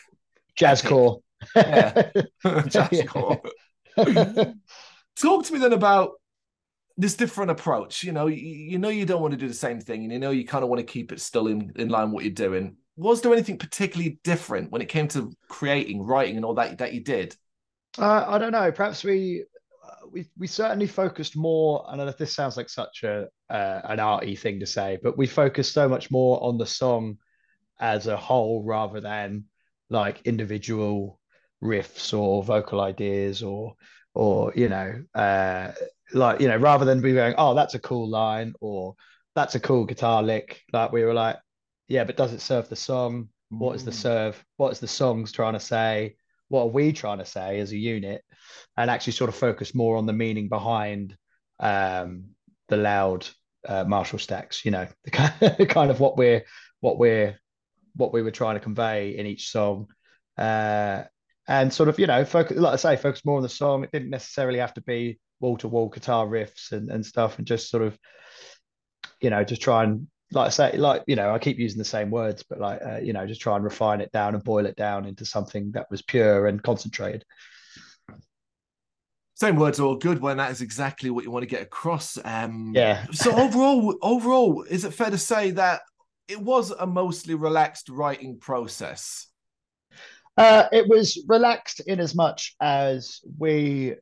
jazzcore 0.57 1.21
yeah 1.55 2.09
jazzcore 2.45 3.39
talk 5.15 5.45
to 5.45 5.53
me 5.53 5.59
then 5.59 5.73
about 5.73 6.11
this 6.99 7.15
different 7.15 7.49
approach. 7.49 8.03
You 8.03 8.11
know, 8.11 8.27
you, 8.27 8.35
you, 8.35 8.77
know 8.77 8.89
you 8.89 9.05
don't 9.05 9.21
want 9.21 9.31
to 9.31 9.37
do 9.37 9.47
the 9.47 9.53
same 9.53 9.79
thing, 9.79 10.03
and 10.03 10.11
you 10.11 10.19
know 10.19 10.31
you 10.31 10.45
kind 10.45 10.63
of 10.63 10.69
want 10.69 10.79
to 10.79 10.85
keep 10.85 11.11
it 11.11 11.21
still 11.21 11.47
in 11.47 11.71
in 11.77 11.87
line 11.87 12.07
with 12.07 12.13
what 12.13 12.23
you're 12.25 12.33
doing. 12.33 12.75
Was 12.97 13.21
there 13.21 13.31
anything 13.31 13.57
particularly 13.57 14.19
different 14.25 14.71
when 14.71 14.81
it 14.81 14.89
came 14.89 15.07
to 15.09 15.31
creating, 15.47 16.03
writing, 16.03 16.35
and 16.35 16.43
all 16.43 16.55
that 16.55 16.77
that 16.79 16.93
you 16.93 17.01
did? 17.01 17.35
Uh, 17.97 18.25
I 18.27 18.37
don't 18.37 18.51
know. 18.51 18.71
Perhaps 18.71 19.05
we 19.05 19.45
we 20.11 20.29
we 20.37 20.47
certainly 20.47 20.87
focused 20.87 21.35
more. 21.35 21.85
I 21.87 21.95
know 21.95 22.11
this 22.11 22.33
sounds 22.33 22.57
like 22.57 22.69
such 22.69 23.03
a 23.03 23.27
uh, 23.49 23.81
an 23.83 23.99
arty 23.99 24.35
thing 24.35 24.59
to 24.59 24.65
say, 24.65 24.97
but 25.01 25.17
we 25.17 25.27
focused 25.27 25.73
so 25.73 25.87
much 25.87 26.11
more 26.11 26.41
on 26.43 26.57
the 26.57 26.65
song 26.65 27.17
as 27.79 28.07
a 28.07 28.17
whole 28.17 28.63
rather 28.63 28.99
than 28.99 29.45
like 29.89 30.21
individual 30.25 31.19
riffs 31.63 32.17
or 32.17 32.43
vocal 32.43 32.81
ideas 32.81 33.43
or 33.43 33.73
or 34.13 34.53
you 34.55 34.69
know 34.69 35.03
uh 35.15 35.71
like 36.13 36.39
you 36.39 36.47
know 36.47 36.57
rather 36.57 36.85
than 36.85 37.01
be 37.01 37.13
going 37.13 37.35
oh 37.37 37.53
that's 37.53 37.75
a 37.75 37.79
cool 37.79 38.07
line 38.07 38.53
or 38.61 38.95
that's 39.35 39.55
a 39.55 39.59
cool 39.59 39.85
guitar 39.85 40.23
lick 40.23 40.61
like 40.71 40.91
we 40.91 41.03
were 41.03 41.13
like 41.13 41.37
yeah 41.87 42.03
but 42.03 42.17
does 42.17 42.33
it 42.33 42.41
serve 42.41 42.69
the 42.69 42.75
song 42.75 43.27
what 43.49 43.75
is 43.75 43.83
the 43.83 43.91
mm. 43.91 43.95
serve 43.95 44.43
what 44.57 44.71
is 44.71 44.79
the 44.79 44.87
songs 44.87 45.31
trying 45.31 45.53
to 45.53 45.59
say 45.59 46.15
what 46.49 46.63
are 46.63 46.67
we 46.67 46.91
trying 46.91 47.19
to 47.19 47.25
say 47.25 47.59
as 47.59 47.71
a 47.71 47.77
unit 47.77 48.23
and 48.77 48.89
actually 48.89 49.13
sort 49.13 49.29
of 49.29 49.35
focus 49.35 49.73
more 49.73 49.97
on 49.97 50.05
the 50.05 50.13
meaning 50.13 50.49
behind 50.49 51.15
um 51.59 52.25
the 52.67 52.77
loud 52.77 53.27
uh, 53.67 53.83
marshall 53.83 54.19
stacks 54.19 54.63
you 54.63 54.71
know 54.71 54.87
the 55.03 55.67
kind 55.69 55.91
of 55.91 55.99
what 55.99 56.17
we're 56.17 56.43
what 56.81 56.97
we're 56.97 57.39
what 57.95 58.13
we 58.13 58.21
were 58.21 58.31
trying 58.31 58.55
to 58.55 58.61
convey 58.61 59.17
in 59.17 59.25
each 59.25 59.49
song. 59.49 59.87
Uh 60.37 61.03
and 61.47 61.73
sort 61.73 61.89
of 61.89 61.99
you 61.99 62.07
know 62.07 62.23
focus 62.23 62.57
like 62.57 62.73
i 62.73 62.75
say 62.75 62.95
focus 62.95 63.25
more 63.25 63.37
on 63.37 63.43
the 63.43 63.49
song. 63.49 63.83
It 63.83 63.91
didn't 63.91 64.11
necessarily 64.11 64.59
have 64.59 64.73
to 64.75 64.81
be 64.81 65.19
wall 65.39 65.57
to 65.57 65.67
wall 65.67 65.89
guitar 65.89 66.27
riffs 66.27 66.71
and, 66.71 66.89
and 66.89 67.05
stuff 67.05 67.37
and 67.37 67.47
just 67.47 67.69
sort 67.69 67.83
of 67.83 67.97
you 69.19 69.29
know 69.29 69.43
just 69.43 69.61
try 69.61 69.83
and 69.83 70.07
like 70.31 70.47
I 70.47 70.49
say 70.49 70.77
like 70.77 71.03
you 71.07 71.15
know 71.15 71.33
I 71.33 71.39
keep 71.39 71.57
using 71.57 71.79
the 71.79 71.85
same 71.85 72.11
words 72.11 72.43
but 72.43 72.59
like 72.59 72.81
uh, 72.85 72.97
you 72.97 73.13
know 73.13 73.25
just 73.25 73.41
try 73.41 73.55
and 73.55 73.63
refine 73.63 74.01
it 74.01 74.11
down 74.11 74.35
and 74.35 74.43
boil 74.43 74.65
it 74.65 74.75
down 74.75 75.05
into 75.05 75.25
something 75.25 75.71
that 75.71 75.87
was 75.89 76.01
pure 76.01 76.47
and 76.47 76.61
concentrated. 76.61 77.25
Same 79.35 79.55
words 79.55 79.79
are 79.79 79.85
all 79.85 79.95
good 79.95 80.21
when 80.21 80.37
that 80.37 80.51
is 80.51 80.61
exactly 80.61 81.09
what 81.09 81.23
you 81.23 81.31
want 81.31 81.43
to 81.43 81.49
get 81.49 81.61
across 81.61 82.17
um 82.25 82.73
yeah. 82.75 83.05
so 83.11 83.31
overall 83.35 83.97
overall 84.01 84.63
is 84.63 84.85
it 84.85 84.93
fair 84.93 85.09
to 85.09 85.17
say 85.17 85.51
that 85.51 85.81
it 86.29 86.39
was 86.39 86.71
a 86.71 86.85
mostly 86.85 87.33
relaxed 87.33 87.89
writing 87.89 88.37
process? 88.37 89.27
Uh, 90.37 90.69
it 90.71 90.87
was 90.87 91.21
relaxed 91.27 91.81
in 91.81 91.99
as 91.99 92.15
much 92.15 92.55
as 92.61 93.19
we 93.37 93.95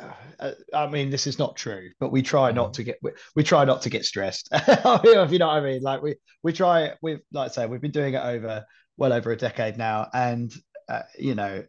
I 0.74 0.86
mean, 0.86 1.10
this 1.10 1.26
is 1.26 1.38
not 1.38 1.56
true, 1.56 1.90
but 2.00 2.12
we 2.12 2.22
try 2.22 2.52
not 2.52 2.70
mm. 2.70 2.74
to 2.74 2.84
get 2.84 2.98
we, 3.02 3.12
we 3.34 3.42
try 3.42 3.64
not 3.64 3.82
to 3.82 3.90
get 3.90 4.04
stressed. 4.04 4.48
if 4.52 5.32
you 5.32 5.38
know 5.38 5.48
what 5.48 5.56
I 5.56 5.60
mean, 5.60 5.82
like 5.82 6.02
we 6.02 6.16
we 6.42 6.52
try 6.52 6.92
we 7.02 7.18
like 7.32 7.50
I 7.50 7.52
say 7.52 7.66
we've 7.66 7.80
been 7.80 7.90
doing 7.90 8.14
it 8.14 8.22
over 8.22 8.64
well 8.96 9.12
over 9.12 9.32
a 9.32 9.36
decade 9.36 9.76
now, 9.76 10.08
and 10.12 10.52
uh, 10.88 11.02
you 11.18 11.34
know 11.34 11.64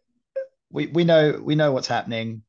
we 0.70 0.86
we 0.86 1.04
know 1.04 1.40
we 1.42 1.54
know 1.54 1.72
what's 1.72 1.88
happening. 1.88 2.42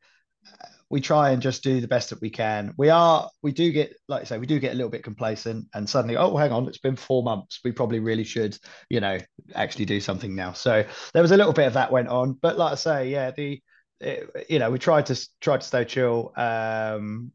We 0.89 0.99
try 0.99 1.29
and 1.29 1.41
just 1.41 1.63
do 1.63 1.79
the 1.79 1.87
best 1.87 2.09
that 2.09 2.19
we 2.19 2.29
can. 2.29 2.73
We 2.77 2.89
are 2.89 3.29
we 3.41 3.53
do 3.53 3.71
get 3.71 3.95
like 4.09 4.23
I 4.23 4.25
say 4.25 4.37
we 4.37 4.45
do 4.45 4.59
get 4.59 4.73
a 4.73 4.75
little 4.75 4.89
bit 4.89 5.03
complacent, 5.03 5.67
and 5.73 5.89
suddenly 5.89 6.17
oh 6.17 6.35
hang 6.35 6.51
on, 6.51 6.67
it's 6.67 6.77
been 6.77 6.97
four 6.97 7.23
months. 7.23 7.61
We 7.63 7.71
probably 7.71 7.99
really 7.99 8.25
should 8.25 8.57
you 8.89 8.99
know 8.99 9.17
actually 9.55 9.85
do 9.85 10.01
something 10.01 10.35
now. 10.35 10.51
So 10.53 10.85
there 11.13 11.21
was 11.21 11.31
a 11.31 11.37
little 11.37 11.53
bit 11.53 11.67
of 11.67 11.73
that 11.73 11.91
went 11.91 12.09
on, 12.09 12.33
but 12.33 12.57
like 12.57 12.73
I 12.73 12.75
say, 12.75 13.09
yeah 13.09 13.31
the 13.31 13.61
it, 14.01 14.45
you 14.49 14.59
know, 14.59 14.71
we 14.71 14.79
tried 14.79 15.05
to 15.07 15.29
try 15.39 15.57
to 15.57 15.63
stay 15.63 15.85
chill. 15.85 16.33
Um, 16.35 17.31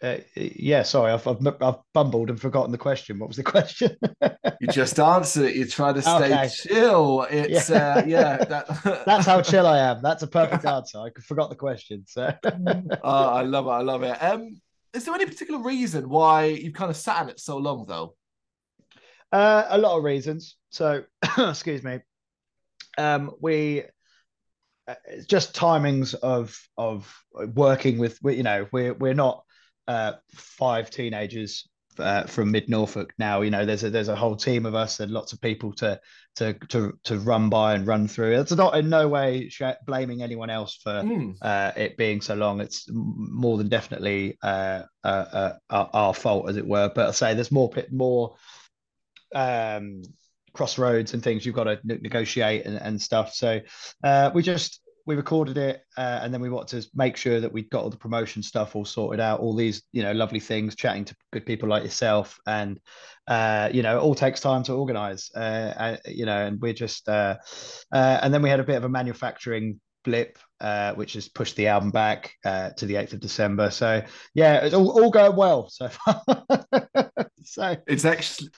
uh, 0.00 0.18
yeah, 0.36 0.82
sorry, 0.82 1.12
I've, 1.12 1.26
I've, 1.26 1.44
I've 1.60 1.78
bumbled 1.92 2.30
and 2.30 2.40
forgotten 2.40 2.70
the 2.70 2.78
question. 2.78 3.18
What 3.18 3.28
was 3.28 3.36
the 3.36 3.42
question? 3.56 3.96
you 4.60 4.68
just 4.68 4.98
answered 5.00 5.46
it. 5.46 5.56
You 5.56 5.66
try 5.66 5.92
to 5.92 6.00
stay 6.00 6.32
okay. 6.32 6.48
chill. 6.48 7.26
It's 7.30 7.68
yeah, 7.68 7.94
uh, 7.94 8.04
yeah 8.06 8.36
that... 8.44 8.66
that's 9.06 9.26
how 9.26 9.42
chill 9.42 9.66
I 9.66 9.78
am. 9.78 10.00
That's 10.02 10.22
a 10.22 10.28
perfect 10.28 10.64
answer. 10.64 10.98
I 10.98 11.10
forgot 11.20 11.50
the 11.50 11.56
question. 11.56 12.04
So, 12.06 12.32
oh, 12.44 13.28
I 13.28 13.42
love 13.42 13.66
it. 13.66 13.70
I 13.70 13.80
love 13.82 14.02
it. 14.02 14.22
Um, 14.22 14.60
is 14.94 15.04
there 15.04 15.14
any 15.14 15.26
particular 15.26 15.60
reason 15.60 16.08
why 16.08 16.44
you've 16.46 16.74
kind 16.74 16.90
of 16.90 16.96
sat 16.96 17.22
on 17.22 17.28
it 17.28 17.40
so 17.40 17.56
long, 17.56 17.84
though? 17.86 18.14
Uh, 19.32 19.66
a 19.68 19.78
lot 19.78 19.98
of 19.98 20.04
reasons. 20.04 20.56
So, 20.70 21.04
excuse 21.38 21.82
me. 21.82 21.98
Um, 22.96 23.32
we 23.40 23.84
it's 25.06 25.26
just 25.26 25.54
timings 25.54 26.14
of 26.14 26.58
of 26.76 27.12
working 27.54 27.98
with 27.98 28.18
you 28.24 28.42
know 28.42 28.66
we're 28.72 28.94
we're 28.94 29.14
not 29.14 29.44
uh, 29.86 30.12
five 30.34 30.90
teenagers 30.90 31.68
uh, 31.98 32.24
from 32.24 32.50
mid 32.50 32.68
Norfolk 32.68 33.12
now. 33.18 33.40
You 33.40 33.50
know, 33.50 33.64
there's 33.64 33.84
a 33.84 33.90
there's 33.90 34.08
a 34.08 34.16
whole 34.16 34.36
team 34.36 34.66
of 34.66 34.74
us 34.74 35.00
and 35.00 35.10
lots 35.10 35.32
of 35.32 35.40
people 35.40 35.72
to 35.74 36.00
to 36.36 36.54
to 36.68 36.98
to 37.04 37.18
run 37.18 37.48
by 37.48 37.74
and 37.74 37.86
run 37.86 38.08
through. 38.08 38.40
It's 38.40 38.52
not 38.52 38.76
in 38.76 38.88
no 38.88 39.08
way 39.08 39.50
blaming 39.86 40.22
anyone 40.22 40.50
else 40.50 40.78
for 40.82 41.02
mm. 41.02 41.36
uh, 41.42 41.72
it 41.76 41.96
being 41.96 42.20
so 42.20 42.34
long. 42.34 42.60
It's 42.60 42.88
more 42.90 43.58
than 43.58 43.68
definitely 43.68 44.38
uh, 44.42 44.82
uh, 45.04 45.54
uh 45.70 45.86
our 45.92 46.14
fault, 46.14 46.48
as 46.48 46.56
it 46.56 46.66
were. 46.66 46.90
But 46.94 47.08
I 47.08 47.12
say 47.12 47.34
there's 47.34 47.52
more 47.52 47.70
more 47.90 48.36
um, 49.34 50.02
crossroads 50.52 51.14
and 51.14 51.22
things 51.22 51.44
you've 51.44 51.54
got 51.54 51.64
to 51.64 51.78
negotiate 51.84 52.66
and, 52.66 52.76
and 52.76 53.00
stuff. 53.00 53.34
So 53.34 53.60
uh, 54.04 54.30
we 54.34 54.42
just 54.42 54.80
we 55.06 55.14
recorded 55.14 55.56
it 55.56 55.80
uh, 55.96 56.20
and 56.22 56.34
then 56.34 56.42
we 56.42 56.50
wanted 56.50 56.82
to 56.82 56.88
make 56.94 57.16
sure 57.16 57.40
that 57.40 57.50
we'd 57.50 57.70
got 57.70 57.82
all 57.82 57.88
the 57.88 57.96
promotion 57.96 58.42
stuff 58.42 58.76
all 58.76 58.84
sorted 58.84 59.20
out 59.20 59.40
all 59.40 59.56
these 59.56 59.82
you 59.90 60.02
know 60.02 60.12
lovely 60.12 60.38
things 60.38 60.76
chatting 60.76 61.02
to 61.02 61.16
good 61.32 61.46
people 61.46 61.66
like 61.66 61.82
yourself 61.82 62.38
and 62.46 62.78
uh, 63.26 63.70
you 63.72 63.82
know 63.82 63.96
it 63.96 64.02
all 64.02 64.14
takes 64.14 64.38
time 64.38 64.62
to 64.62 64.74
organize 64.74 65.30
uh, 65.34 65.96
you 66.04 66.26
know 66.26 66.44
and 66.44 66.60
we're 66.60 66.74
just 66.74 67.08
uh, 67.08 67.36
uh, 67.90 68.18
and 68.22 68.34
then 68.34 68.42
we 68.42 68.50
had 68.50 68.60
a 68.60 68.64
bit 68.64 68.76
of 68.76 68.84
a 68.84 68.88
manufacturing 68.88 69.80
blip, 70.04 70.38
uh, 70.60 70.94
which 70.94 71.12
has 71.14 71.28
pushed 71.28 71.56
the 71.56 71.66
album 71.66 71.90
back 71.90 72.32
uh, 72.44 72.70
to 72.70 72.86
the 72.86 72.94
8th 72.94 73.12
of 73.14 73.20
December. 73.20 73.70
So 73.70 74.02
yeah, 74.34 74.64
it's 74.64 74.74
all, 74.74 74.90
all 74.90 75.10
going 75.10 75.36
well 75.36 75.68
so 75.68 75.88
far. 75.88 76.22
so 77.44 77.76
it's 77.86 78.04
actually 78.04 78.48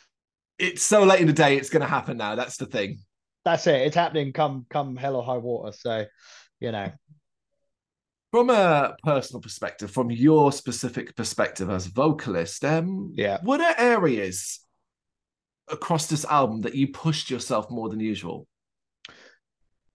it's 0.61 0.83
so 0.83 1.05
late 1.05 1.21
in 1.21 1.27
the 1.27 1.33
day, 1.33 1.57
it's 1.57 1.71
going 1.71 1.83
to 1.83 1.89
happen 1.89 2.17
now. 2.19 2.35
That's 2.35 2.57
the 2.57 2.67
thing. 2.67 2.99
That's 3.45 3.67
it. 3.67 3.83
It's 3.83 3.97
happening. 3.97 4.33
Come 4.33 4.67
come 4.69 4.97
hell 4.97 5.17
or 5.17 5.25
high 5.25 5.39
water. 5.39 5.73
So 5.77 6.05
you 6.61 6.73
know. 6.73 6.93
From 8.31 8.49
a 8.51 8.95
personal 9.03 9.41
perspective, 9.41 9.91
from 9.91 10.09
your 10.09 10.53
specific 10.53 11.17
perspective 11.17 11.69
as 11.69 11.87
a 11.87 11.91
vocalist, 11.91 12.65
um, 12.65 13.11
yeah, 13.15 13.39
what 13.43 13.61
are 13.61 13.75
areas 13.77 14.61
across 15.69 16.07
this 16.07 16.25
album 16.25 16.61
that 16.61 16.77
you 16.77 16.89
pushed 16.89 17.29
yourself 17.29 17.69
more 17.71 17.89
than 17.89 17.99
usual? 17.99 18.47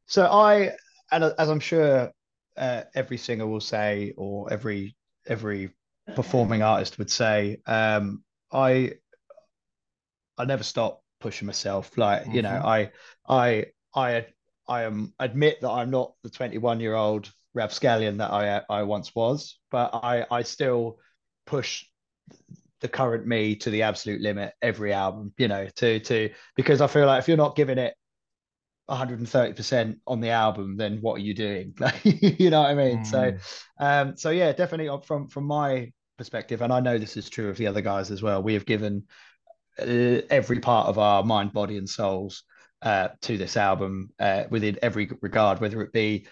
So 0.07 0.25
I, 0.25 0.71
and 1.13 1.23
as 1.23 1.49
I'm 1.49 1.61
sure 1.61 2.11
uh, 2.57 2.81
every 2.93 3.17
singer 3.17 3.47
will 3.47 3.61
say, 3.61 4.13
or 4.17 4.51
every 4.51 4.97
every 5.25 5.69
performing 6.13 6.61
artist 6.61 6.97
would 6.97 7.09
say, 7.09 7.61
um, 7.65 8.21
I 8.51 8.93
I 10.37 10.45
never 10.45 10.63
stop 10.63 11.01
pushing 11.19 11.45
myself. 11.45 11.97
Like 11.97 12.23
mm-hmm. 12.23 12.31
you 12.31 12.41
know, 12.41 12.49
mm-hmm. 12.49 12.67
I 12.67 12.91
I 13.27 13.65
I 13.95 14.25
I 14.67 14.83
am 14.83 15.13
admit 15.19 15.61
that 15.61 15.69
I'm 15.69 15.91
not 15.91 16.13
the 16.23 16.29
21 16.29 16.79
year 16.79 16.95
old 16.95 17.31
rapscallion 17.53 18.17
that 18.17 18.31
I 18.31 18.61
I 18.69 18.83
once 18.83 19.13
was, 19.15 19.59
but 19.71 19.91
I 19.93 20.25
I 20.29 20.43
still 20.43 20.99
push 21.45 21.85
the 22.81 22.87
current 22.87 23.25
me 23.25 23.55
to 23.55 23.69
the 23.69 23.83
absolute 23.83 24.21
limit 24.21 24.53
every 24.61 24.93
album. 24.93 25.33
You 25.37 25.47
know, 25.47 25.67
to 25.77 25.99
to 25.99 26.29
because 26.55 26.81
I 26.81 26.87
feel 26.87 27.05
like 27.07 27.19
if 27.19 27.27
you're 27.27 27.37
not 27.37 27.55
giving 27.55 27.77
it 27.77 27.95
130% 28.89 29.99
on 30.05 30.21
the 30.21 30.29
album, 30.29 30.77
then 30.77 30.99
what 31.01 31.15
are 31.15 31.23
you 31.23 31.33
doing? 31.33 31.73
you 32.03 32.49
know 32.49 32.61
what 32.61 32.69
I 32.69 32.75
mean? 32.75 32.99
Mm. 32.99 33.05
So, 33.07 33.33
um, 33.79 34.17
so 34.17 34.29
yeah, 34.29 34.51
definitely 34.51 34.95
from 35.05 35.27
from 35.27 35.45
my 35.45 35.91
perspective, 36.17 36.61
and 36.61 36.71
I 36.71 36.79
know 36.79 36.97
this 36.97 37.17
is 37.17 37.29
true 37.29 37.49
of 37.49 37.57
the 37.57 37.67
other 37.67 37.81
guys 37.81 38.11
as 38.11 38.21
well. 38.21 38.43
We 38.43 38.53
have 38.53 38.65
given 38.65 39.03
uh, 39.03 39.05
every 39.77 40.59
part 40.59 40.87
of 40.87 40.97
our 40.97 41.23
mind, 41.23 41.53
body, 41.53 41.77
and 41.77 41.89
souls 41.89 42.43
uh, 42.81 43.09
to 43.21 43.37
this 43.37 43.57
album 43.57 44.11
uh, 44.19 44.43
within 44.49 44.77
every 44.81 45.09
regard, 45.21 45.59
whether 45.59 45.81
it 45.81 45.91
be 45.91 46.27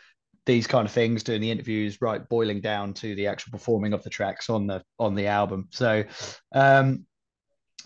these 0.46 0.68
kind 0.68 0.86
of 0.86 0.92
things, 0.92 1.24
doing 1.24 1.42
the 1.42 1.52
interviews, 1.52 2.02
right, 2.02 2.28
boiling 2.28 2.62
down 2.62 2.94
to 2.94 3.16
the 3.16 3.28
actual 3.28 3.52
performing 3.52 3.94
of 3.94 4.04
the 4.04 4.10
tracks 4.10 4.50
on 4.50 4.68
the 4.68 4.84
on 5.00 5.16
the 5.16 5.28
album. 5.28 5.68
So, 5.72 6.04
um, 6.54 7.06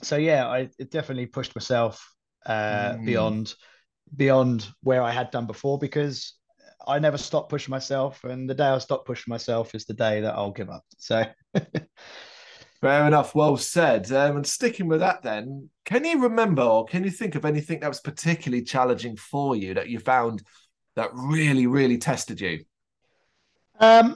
so 0.02 0.18
yeah, 0.18 0.48
I 0.48 0.70
definitely 0.90 1.28
pushed 1.28 1.56
myself 1.56 2.04
uh, 2.46 2.94
mm. 2.94 3.06
beyond 3.06 3.54
beyond 4.16 4.68
where 4.82 5.02
I 5.02 5.12
had 5.12 5.32
done 5.32 5.46
before 5.46 5.78
because 5.78 6.34
I 6.88 7.00
never 7.00 7.18
stop 7.18 7.50
pushing 7.50 7.72
myself, 7.72 8.24
and 8.24 8.50
the 8.50 8.56
day 8.56 8.66
I 8.66 8.78
stop 8.80 9.06
pushing 9.06 9.32
myself 9.32 9.76
is 9.76 9.86
the 9.86 9.94
day 9.94 10.22
that 10.22 10.36
I'll 10.36 10.52
give 10.52 10.70
up. 10.70 10.84
So. 10.98 11.26
Fair 12.82 13.08
enough. 13.08 13.34
Well 13.34 13.58
said. 13.58 14.12
Um, 14.12 14.38
and 14.38 14.48
sticking 14.48 14.88
with 14.88 15.00
that, 15.00 15.24
then, 15.24 15.70
can 15.86 16.06
you 16.06 16.22
remember 16.22 16.62
or 16.62 16.86
can 16.86 17.04
you 17.04 17.10
think 17.10 17.36
of 17.36 17.46
anything 17.46 17.80
that 17.80 17.88
was 17.88 18.02
particularly 18.02 18.64
challenging 18.64 19.16
for 19.16 19.56
you 19.56 19.74
that 19.74 19.90
you 19.90 20.00
found 20.00 20.44
that 20.96 21.10
really, 21.14 21.68
really 21.68 21.98
tested 21.98 22.40
you? 22.40 22.66
Um, 23.80 24.16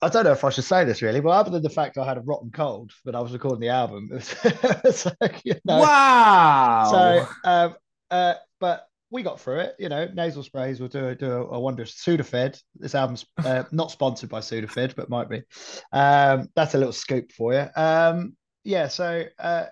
I 0.00 0.08
don't 0.08 0.24
know 0.24 0.32
if 0.32 0.44
I 0.44 0.50
should 0.50 0.64
say 0.64 0.84
this 0.84 1.02
really, 1.02 1.20
but 1.20 1.30
other 1.30 1.50
than 1.50 1.62
the 1.62 1.70
fact 1.70 1.98
I 1.98 2.04
had 2.04 2.18
a 2.18 2.20
rotten 2.20 2.50
cold 2.52 2.92
when 3.02 3.16
I 3.16 3.20
was 3.20 3.32
recording 3.32 3.60
the 3.60 3.68
album, 3.68 4.10
so, 4.20 5.10
you 5.44 5.54
know, 5.64 5.80
wow. 5.80 6.88
So, 6.90 7.26
um, 7.48 7.74
uh, 8.10 8.34
but 8.60 8.87
we 9.10 9.22
got 9.22 9.40
through 9.40 9.60
it. 9.60 9.74
You 9.78 9.88
know, 9.88 10.08
nasal 10.12 10.42
sprays 10.42 10.80
will 10.80 10.88
do 10.88 11.08
a 11.08 11.14
do 11.14 11.30
a, 11.30 11.46
a 11.48 11.60
wonder. 11.60 11.84
Sudafed. 11.84 12.60
This 12.76 12.94
album's 12.94 13.26
uh, 13.44 13.64
not 13.72 13.90
sponsored 13.90 14.30
by 14.30 14.40
Sudafed, 14.40 14.96
but 14.96 15.10
might 15.10 15.28
be. 15.28 15.42
Um, 15.92 16.48
that's 16.54 16.74
a 16.74 16.78
little 16.78 16.92
scoop 16.92 17.32
for 17.32 17.54
you. 17.54 17.66
Um, 17.76 18.36
yeah. 18.64 18.88
So, 18.88 19.24
uh, 19.38 19.66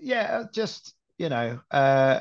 yeah, 0.00 0.44
just 0.52 0.94
you 1.18 1.28
know, 1.28 1.60
uh, 1.70 2.20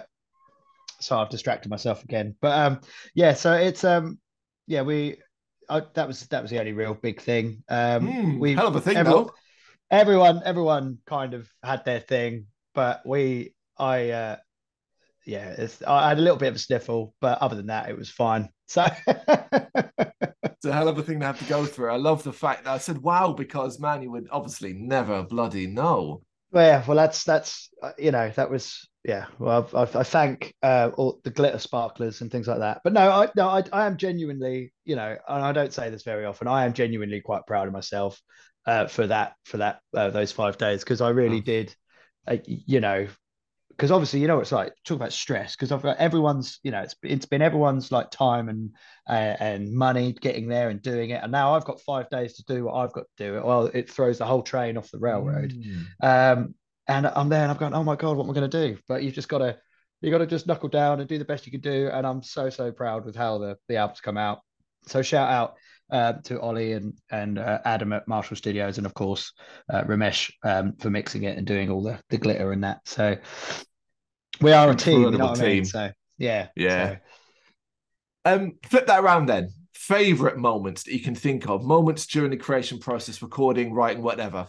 so 0.99 1.17
I've 1.17 1.29
distracted 1.29 1.69
myself 1.69 2.03
again, 2.03 2.35
but 2.41 2.57
um, 2.57 2.81
yeah. 3.13 3.33
So 3.33 3.53
it's 3.53 3.83
um, 3.83 4.19
yeah, 4.67 4.81
we 4.81 5.17
I, 5.69 5.83
that 5.93 6.07
was 6.07 6.27
that 6.27 6.41
was 6.41 6.51
the 6.51 6.59
only 6.59 6.73
real 6.73 6.93
big 6.93 7.21
thing. 7.21 7.63
Um, 7.69 8.07
mm, 8.07 8.39
we 8.39 8.55
hell 8.55 8.67
of 8.67 8.75
a 8.75 8.81
thing 8.81 8.97
everyone, 8.97 9.25
though. 9.25 9.33
Everyone, 9.91 10.41
everyone 10.45 10.97
kind 11.07 11.33
of 11.33 11.49
had 11.63 11.83
their 11.83 11.99
thing, 11.99 12.45
but 12.75 13.01
we, 13.05 13.55
I, 13.77 14.11
uh, 14.11 14.35
yeah, 15.29 15.49
it's, 15.57 15.83
I 15.83 16.09
had 16.09 16.17
a 16.17 16.21
little 16.21 16.37
bit 16.37 16.47
of 16.47 16.55
a 16.55 16.59
sniffle, 16.59 17.13
but 17.21 17.37
other 17.39 17.55
than 17.55 17.67
that, 17.67 17.87
it 17.87 17.97
was 17.97 18.09
fine. 18.09 18.49
So 18.67 18.85
it's 19.07 20.65
a 20.65 20.73
hell 20.73 20.87
of 20.87 20.97
a 20.97 21.03
thing 21.03 21.19
to 21.19 21.25
have 21.27 21.39
to 21.39 21.45
go 21.45 21.65
through. 21.65 21.91
I 21.91 21.97
love 21.97 22.23
the 22.23 22.33
fact 22.33 22.63
that 22.63 22.71
I 22.71 22.77
said 22.79 22.97
wow 22.97 23.33
because 23.33 23.79
man, 23.79 24.01
you 24.01 24.11
would 24.11 24.27
obviously 24.31 24.73
never 24.73 25.23
bloody 25.23 25.67
know. 25.67 26.23
Well, 26.51 26.65
yeah, 26.65 26.83
well, 26.87 26.97
that's 26.97 27.23
that's 27.23 27.69
uh, 27.81 27.91
you 27.99 28.11
know 28.11 28.31
that 28.35 28.49
was 28.49 28.87
yeah, 29.03 29.27
well, 29.37 29.69
I, 29.73 29.83
I 29.83 30.03
thank 30.03 30.53
uh, 30.63 30.89
all 30.97 31.19
the 31.23 31.29
glitter 31.29 31.59
sparklers 31.59 32.21
and 32.21 32.31
things 32.31 32.47
like 32.47 32.59
that. 32.59 32.81
But 32.83 32.93
no, 32.93 33.09
I 33.09 33.29
no, 33.35 33.49
I, 33.49 33.63
I 33.71 33.85
am 33.85 33.97
genuinely, 33.97 34.73
you 34.83 34.95
know, 34.95 35.15
and 35.27 35.43
I 35.43 35.51
don't 35.51 35.73
say 35.73 35.91
this 35.91 36.03
very 36.03 36.25
often. 36.25 36.47
I 36.47 36.65
am 36.65 36.73
genuinely 36.73 37.21
quite 37.21 37.45
proud 37.45 37.67
of 37.67 37.73
myself 37.73 38.19
uh, 38.65 38.87
for 38.87 39.05
that 39.07 39.33
for 39.45 39.57
that 39.57 39.79
uh, 39.95 40.09
those 40.09 40.31
five 40.31 40.57
days 40.57 40.83
because 40.83 41.01
I 41.01 41.09
really 41.09 41.41
mm. 41.41 41.45
did, 41.45 41.75
uh, 42.27 42.37
you 42.45 42.79
know, 42.79 43.07
because 43.79 43.91
obviously 43.91 44.19
you 44.19 44.27
know 44.27 44.41
it's 44.41 44.51
like 44.51 44.73
talk 44.83 44.97
about 44.97 45.13
stress 45.13 45.55
because 45.55 45.71
I've 45.71 45.81
got 45.81 45.95
everyone's 45.97 46.59
you 46.63 46.71
know 46.71 46.81
it's 46.81 46.95
it's 47.01 47.25
been 47.25 47.41
everyone's 47.41 47.93
like 47.93 48.11
time 48.11 48.49
and 48.49 48.71
uh, 49.07 49.37
and 49.39 49.73
money 49.73 50.11
getting 50.11 50.49
there 50.49 50.69
and 50.69 50.81
doing 50.81 51.11
it 51.11 51.23
and 51.23 51.31
now 51.31 51.55
I've 51.55 51.63
got 51.63 51.79
five 51.79 52.09
days 52.09 52.33
to 52.33 52.43
do 52.43 52.65
what 52.65 52.73
I've 52.73 52.91
got 52.91 53.05
to 53.17 53.31
do. 53.31 53.41
Well, 53.41 53.67
it 53.73 53.89
throws 53.89 54.17
the 54.17 54.25
whole 54.25 54.43
train 54.43 54.75
off 54.75 54.91
the 54.91 54.99
railroad. 54.99 55.53
Mm. 55.53 55.85
Um, 56.03 56.55
and 56.89 57.07
I'm 57.07 57.29
there 57.29 57.43
and 57.43 57.51
I'm 57.51 57.57
going, 57.57 57.73
oh 57.73 57.83
my 57.83 57.95
God, 57.95 58.17
what 58.17 58.23
am 58.25 58.31
I 58.31 58.33
going 58.33 58.49
to 58.49 58.67
do? 58.67 58.77
But 58.87 59.03
you've 59.03 59.13
just 59.13 59.29
got 59.29 59.37
to, 59.37 59.57
you 60.01 60.09
got 60.09 60.17
to 60.17 60.25
just 60.25 60.47
knuckle 60.47 60.69
down 60.69 60.99
and 60.99 61.07
do 61.07 61.19
the 61.19 61.25
best 61.25 61.45
you 61.45 61.51
can 61.51 61.61
do. 61.61 61.87
And 61.93 62.05
I'm 62.05 62.23
so, 62.23 62.49
so 62.49 62.71
proud 62.71 63.05
with 63.05 63.15
how 63.15 63.37
the, 63.37 63.57
the 63.67 63.77
album's 63.77 64.01
come 64.01 64.17
out. 64.17 64.39
So 64.87 65.03
shout 65.03 65.29
out 65.29 65.55
uh, 65.91 66.13
to 66.23 66.39
Ollie 66.39 66.73
and 66.73 66.93
and 67.11 67.39
uh, 67.39 67.59
Adam 67.65 67.93
at 67.93 68.07
Marshall 68.07 68.37
Studios, 68.37 68.77
and 68.77 68.85
of 68.85 68.93
course 68.93 69.33
uh, 69.71 69.83
Ramesh 69.83 70.31
um, 70.43 70.73
for 70.79 70.89
mixing 70.89 71.23
it 71.23 71.37
and 71.37 71.45
doing 71.45 71.69
all 71.69 71.81
the 71.81 71.99
the 72.09 72.17
glitter 72.17 72.51
and 72.51 72.63
that. 72.63 72.79
So 72.85 73.17
we 74.41 74.51
are 74.53 74.69
a 74.71 74.75
team, 74.75 75.01
you 75.01 75.11
know 75.11 75.27
what 75.27 75.35
team. 75.35 75.45
I 75.45 75.47
mean? 75.47 75.65
So 75.65 75.91
yeah, 76.17 76.47
yeah. 76.55 76.97
So. 78.25 78.33
Um, 78.33 78.53
flip 78.63 78.87
that 78.87 79.03
around 79.03 79.27
then. 79.27 79.49
Favorite 79.73 80.37
moments 80.37 80.83
that 80.83 80.93
you 80.93 81.01
can 81.01 81.15
think 81.15 81.49
of, 81.49 81.63
moments 81.63 82.05
during 82.05 82.31
the 82.31 82.37
creation 82.37 82.77
process, 82.79 83.21
recording, 83.21 83.73
writing, 83.73 84.03
whatever. 84.03 84.47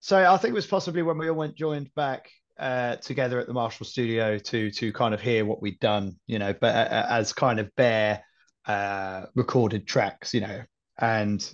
So 0.00 0.18
I 0.18 0.36
think 0.36 0.52
it 0.52 0.54
was 0.54 0.66
possibly 0.66 1.02
when 1.02 1.18
we 1.18 1.28
all 1.28 1.36
went 1.36 1.54
joined 1.56 1.92
back 1.94 2.30
uh, 2.58 2.96
together 2.96 3.38
at 3.38 3.46
the 3.46 3.52
Marshall 3.52 3.86
Studio 3.86 4.38
to 4.38 4.70
to 4.70 4.92
kind 4.92 5.14
of 5.14 5.20
hear 5.20 5.44
what 5.44 5.62
we'd 5.62 5.78
done, 5.80 6.16
you 6.26 6.38
know, 6.38 6.52
but 6.52 6.74
uh, 6.74 6.94
uh, 6.94 7.06
as 7.10 7.32
kind 7.32 7.60
of 7.60 7.74
bare 7.76 8.24
uh, 8.66 9.26
recorded 9.34 9.86
tracks, 9.86 10.34
you 10.34 10.40
know, 10.40 10.62
and 10.98 11.48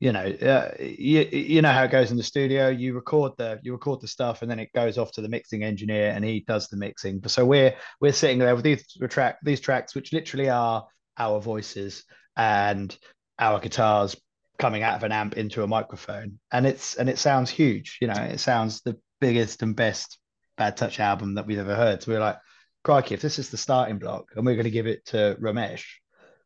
you 0.00 0.12
know, 0.12 0.24
uh, 0.24 0.70
you 0.78 1.20
you 1.22 1.62
know 1.62 1.72
how 1.72 1.84
it 1.84 1.90
goes 1.90 2.10
in 2.10 2.16
the 2.16 2.22
studio. 2.22 2.68
You 2.68 2.94
record 2.94 3.32
the 3.38 3.60
you 3.62 3.72
record 3.72 4.00
the 4.00 4.08
stuff, 4.08 4.42
and 4.42 4.50
then 4.50 4.58
it 4.58 4.72
goes 4.74 4.98
off 4.98 5.12
to 5.12 5.22
the 5.22 5.28
mixing 5.28 5.62
engineer, 5.62 6.10
and 6.10 6.24
he 6.24 6.40
does 6.40 6.68
the 6.68 6.76
mixing. 6.76 7.22
So 7.26 7.44
we're 7.44 7.74
we're 8.00 8.12
sitting 8.12 8.38
there 8.38 8.54
with 8.54 8.64
these 8.64 8.84
track 9.08 9.38
these 9.42 9.60
tracks, 9.60 9.94
which 9.94 10.12
literally 10.12 10.50
are 10.50 10.86
our 11.16 11.40
voices 11.40 12.04
and 12.36 12.96
our 13.38 13.60
guitars 13.60 14.16
coming 14.58 14.82
out 14.82 14.96
of 14.96 15.02
an 15.02 15.12
amp 15.12 15.36
into 15.36 15.62
a 15.62 15.66
microphone 15.66 16.38
and 16.52 16.66
it's 16.66 16.94
and 16.94 17.08
it 17.08 17.18
sounds 17.18 17.50
huge 17.50 17.98
you 18.00 18.06
know 18.06 18.14
it 18.14 18.38
sounds 18.38 18.82
the 18.82 18.96
biggest 19.20 19.62
and 19.62 19.74
best 19.74 20.18
bad 20.56 20.76
touch 20.76 21.00
album 21.00 21.34
that 21.34 21.46
we've 21.46 21.58
ever 21.58 21.74
heard 21.74 22.02
so 22.02 22.12
we're 22.12 22.20
like 22.20 22.38
crikey 22.84 23.14
if 23.14 23.20
this 23.20 23.38
is 23.38 23.50
the 23.50 23.56
starting 23.56 23.98
block 23.98 24.26
and 24.36 24.46
we're 24.46 24.54
going 24.54 24.64
to 24.64 24.70
give 24.70 24.86
it 24.86 25.04
to 25.04 25.36
ramesh 25.40 25.84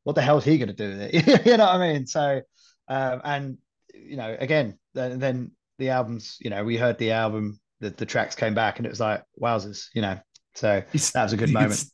what 0.05 0.14
the 0.14 0.23
hell 0.23 0.38
is 0.38 0.45
he 0.45 0.57
going 0.57 0.69
to 0.69 0.75
do 0.75 0.88
with 0.88 1.00
it 1.02 1.47
you 1.47 1.57
know 1.57 1.67
what 1.67 1.75
i 1.75 1.93
mean 1.93 2.07
so 2.07 2.40
um, 2.88 3.21
and 3.25 3.59
you 3.95 4.16
know 4.16 4.37
again 4.38 4.78
then, 4.95 5.18
then 5.18 5.50
the 5.78 5.90
albums 5.90 6.37
you 6.40 6.50
know 6.50 6.64
we 6.64 6.76
heard 6.76 6.99
the 6.99 7.12
album 7.12 7.59
the, 7.80 7.90
the 7.90 8.07
tracks 8.07 8.35
came 8.35 8.54
back 8.54 8.78
and 8.78 8.87
it 8.87 8.90
was 8.90 9.00
like 9.00 9.23
wowzers 9.40 9.87
you 9.95 10.02
know 10.02 10.18
so 10.54 10.83
that 10.92 11.23
was 11.23 11.33
a 11.33 11.37
good 11.37 11.52
moment 11.52 11.85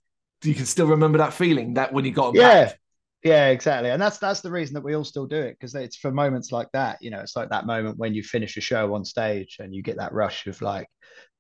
you 0.43 0.55
can 0.55 0.67
still 0.67 0.87
remember 0.87 1.19
that 1.19 1.33
feeling 1.33 1.75
that 1.75 1.93
when 1.93 2.05
you 2.05 2.13
got 2.13 2.35
yeah 2.35 2.67
back. 2.67 2.79
Yeah, 3.25 3.49
exactly, 3.49 3.89
and 3.89 4.01
that's 4.01 4.19
that's 4.19 4.43
the 4.43 4.51
reason 4.51 4.75
that 4.75 4.85
we 4.85 4.95
all 4.95 5.03
still 5.03 5.25
do 5.25 5.41
it 5.41 5.57
because 5.59 5.75
it's 5.75 5.97
for 5.97 6.11
moments 6.11 6.53
like 6.53 6.71
that. 6.75 7.01
You 7.01 7.11
know, 7.11 7.21
it's 7.21 7.35
like 7.35 7.49
that 7.49 7.65
moment 7.65 7.97
when 7.97 8.13
you 8.13 8.23
finish 8.23 8.59
a 8.59 8.61
show 8.61 8.95
on 8.95 9.03
stage 9.03 9.57
and 9.61 9.75
you 9.75 9.83
get 9.83 9.97
that 9.97 10.13
rush 10.13 10.47
of 10.47 10.61
like, 10.61 10.87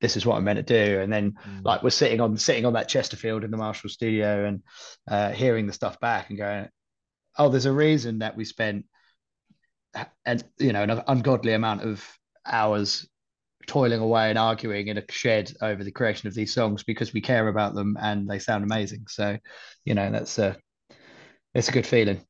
this 0.01 0.17
is 0.17 0.25
what 0.25 0.37
I'm 0.39 0.45
meant 0.45 0.57
to 0.57 0.63
do, 0.63 1.01
and 1.01 1.13
then 1.13 1.33
mm. 1.33 1.63
like 1.63 1.83
we're 1.83 1.91
sitting 1.91 2.23
on 2.23 2.39
sitting 2.39 2.65
on 2.65 2.73
that 2.73 2.89
Chesterfield 2.89 3.45
in 3.45 3.51
the 3.51 3.59
Marshall 3.59 3.91
studio 3.91 4.47
and 4.47 4.63
uh, 5.11 5.33
hearing 5.33 5.67
the 5.67 5.75
stuff 5.75 6.01
back 6.01 6.31
and 6.31 6.39
going, 6.39 6.69
oh, 7.37 7.51
there's 7.51 7.67
a 7.67 7.73
reason 7.73 8.21
that 8.21 8.35
we 8.35 8.47
spent 8.47 8.87
and 10.25 10.45
you 10.59 10.73
know 10.73 10.83
an 10.83 11.03
ungodly 11.07 11.53
amount 11.53 11.83
of 11.83 12.05
hours 12.47 13.07
toiling 13.67 14.01
away 14.01 14.29
and 14.29 14.39
arguing 14.39 14.89
in 14.89 14.99
a 14.99 15.05
shed 15.11 15.53
over 15.63 15.83
the 15.85 15.91
creation 15.91 16.29
of 16.29 16.35
these 16.35 16.53
songs 16.53 16.83
because 16.83 17.13
we 17.13 17.21
care 17.21 17.49
about 17.49 17.75
them 17.75 17.97
and 18.01 18.29
they 18.29 18.39
sound 18.39 18.65
amazing. 18.65 19.07
So, 19.09 19.39
you 19.85 19.95
know, 19.95 20.11
that's 20.11 20.39
uh 20.39 20.55
it's 21.55 21.69
a 21.69 21.73
good 21.73 21.87
feeling. 21.87 22.21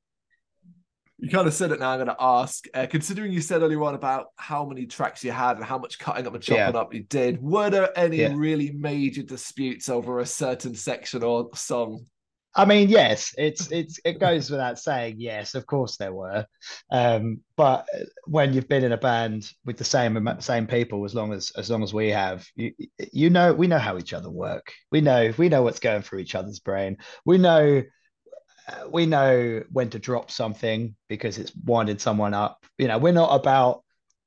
You 1.18 1.30
kind 1.30 1.46
of 1.46 1.54
said 1.54 1.70
it 1.70 1.80
now. 1.80 1.90
I'm 1.90 1.98
going 1.98 2.08
to 2.08 2.16
ask, 2.18 2.66
uh, 2.74 2.86
considering 2.86 3.32
you 3.32 3.40
said 3.40 3.62
earlier 3.62 3.82
on 3.84 3.94
about 3.94 4.26
how 4.36 4.66
many 4.66 4.84
tracks 4.84 5.24
you 5.24 5.30
had 5.30 5.56
and 5.56 5.64
how 5.64 5.78
much 5.78 5.98
cutting 5.98 6.26
up 6.26 6.34
and 6.34 6.42
chopping 6.42 6.74
yeah. 6.74 6.80
up 6.80 6.92
you 6.92 7.04
did, 7.04 7.40
were 7.40 7.70
there 7.70 7.96
any 7.96 8.18
yeah. 8.18 8.34
really 8.34 8.72
major 8.72 9.22
disputes 9.22 9.88
over 9.88 10.18
a 10.18 10.26
certain 10.26 10.74
section 10.74 11.22
or 11.22 11.48
song? 11.54 12.04
I 12.56 12.64
mean, 12.64 12.88
yes, 12.88 13.34
it's 13.36 13.70
it's 13.72 13.98
it 14.04 14.20
goes 14.20 14.50
without 14.50 14.78
saying. 14.78 15.16
Yes, 15.18 15.54
of 15.54 15.66
course 15.66 15.96
there 15.96 16.12
were, 16.12 16.46
um, 16.90 17.40
but 17.56 17.88
when 18.26 18.52
you've 18.52 18.68
been 18.68 18.84
in 18.84 18.92
a 18.92 18.96
band 18.96 19.50
with 19.64 19.76
the 19.76 19.84
same 19.84 20.28
same 20.40 20.66
people 20.66 21.04
as 21.04 21.14
long 21.14 21.32
as 21.32 21.50
as 21.56 21.68
long 21.70 21.82
as 21.82 21.92
we 21.92 22.10
have, 22.10 22.46
you 22.54 22.72
you 23.12 23.30
know 23.30 23.52
we 23.52 23.66
know 23.66 23.78
how 23.78 23.98
each 23.98 24.12
other 24.12 24.30
work. 24.30 24.72
We 24.92 25.00
know 25.00 25.32
we 25.36 25.48
know 25.48 25.62
what's 25.62 25.80
going 25.80 26.02
through 26.02 26.20
each 26.20 26.34
other's 26.34 26.60
brain. 26.60 26.98
We 27.24 27.38
know 27.38 27.82
we 28.90 29.06
know 29.06 29.62
when 29.70 29.90
to 29.90 29.98
drop 29.98 30.30
something 30.30 30.94
because 31.08 31.38
it's 31.38 31.52
winding 31.64 31.98
someone 31.98 32.34
up. 32.34 32.64
You 32.78 32.88
know, 32.88 32.98
we're 32.98 33.12
not 33.12 33.34
about 33.34 33.83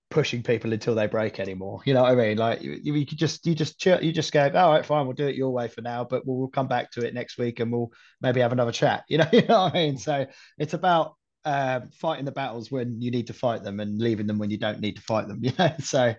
pushing 0.09 0.41
people 0.41 0.73
until 0.73 0.95
they 0.95 1.07
break 1.07 1.39
anymore. 1.39 1.81
You 1.85 1.93
know 1.93 2.03
what 2.03 2.11
I 2.11 2.15
mean? 2.15 2.37
Like 2.37 2.61
you, 2.61 2.79
you 2.81 3.05
just 3.05 3.45
you 3.45 3.55
just 3.55 3.83
you 3.85 4.11
just 4.11 4.31
go, 4.31 4.49
all 4.53 4.71
right, 4.71 4.85
fine, 4.85 5.05
we'll 5.05 5.13
do 5.13 5.27
it 5.27 5.35
your 5.35 5.51
way 5.51 5.67
for 5.67 5.81
now, 5.81 6.03
but 6.03 6.25
we'll, 6.25 6.37
we'll 6.37 6.47
come 6.47 6.67
back 6.67 6.91
to 6.91 7.05
it 7.05 7.13
next 7.13 7.37
week 7.37 7.59
and 7.59 7.71
we'll 7.71 7.91
maybe 8.21 8.41
have 8.41 8.51
another 8.51 8.71
chat. 8.71 9.03
You 9.09 9.19
know, 9.19 9.27
you 9.31 9.41
know 9.43 9.63
what 9.63 9.73
I 9.75 9.77
mean? 9.77 9.97
So 9.97 10.25
it's 10.57 10.73
about 10.73 11.15
uh, 11.45 11.81
fighting 11.93 12.25
the 12.25 12.31
battles 12.31 12.69
when 12.71 13.01
you 13.01 13.09
need 13.09 13.27
to 13.27 13.33
fight 13.33 13.63
them 13.63 13.79
and 13.79 13.99
leaving 13.99 14.27
them 14.27 14.37
when 14.37 14.49
you 14.49 14.57
don't 14.57 14.79
need 14.79 14.97
to 14.97 15.01
fight 15.01 15.27
them. 15.27 15.39
You 15.43 15.53
know, 15.57 15.73
so 15.79 16.13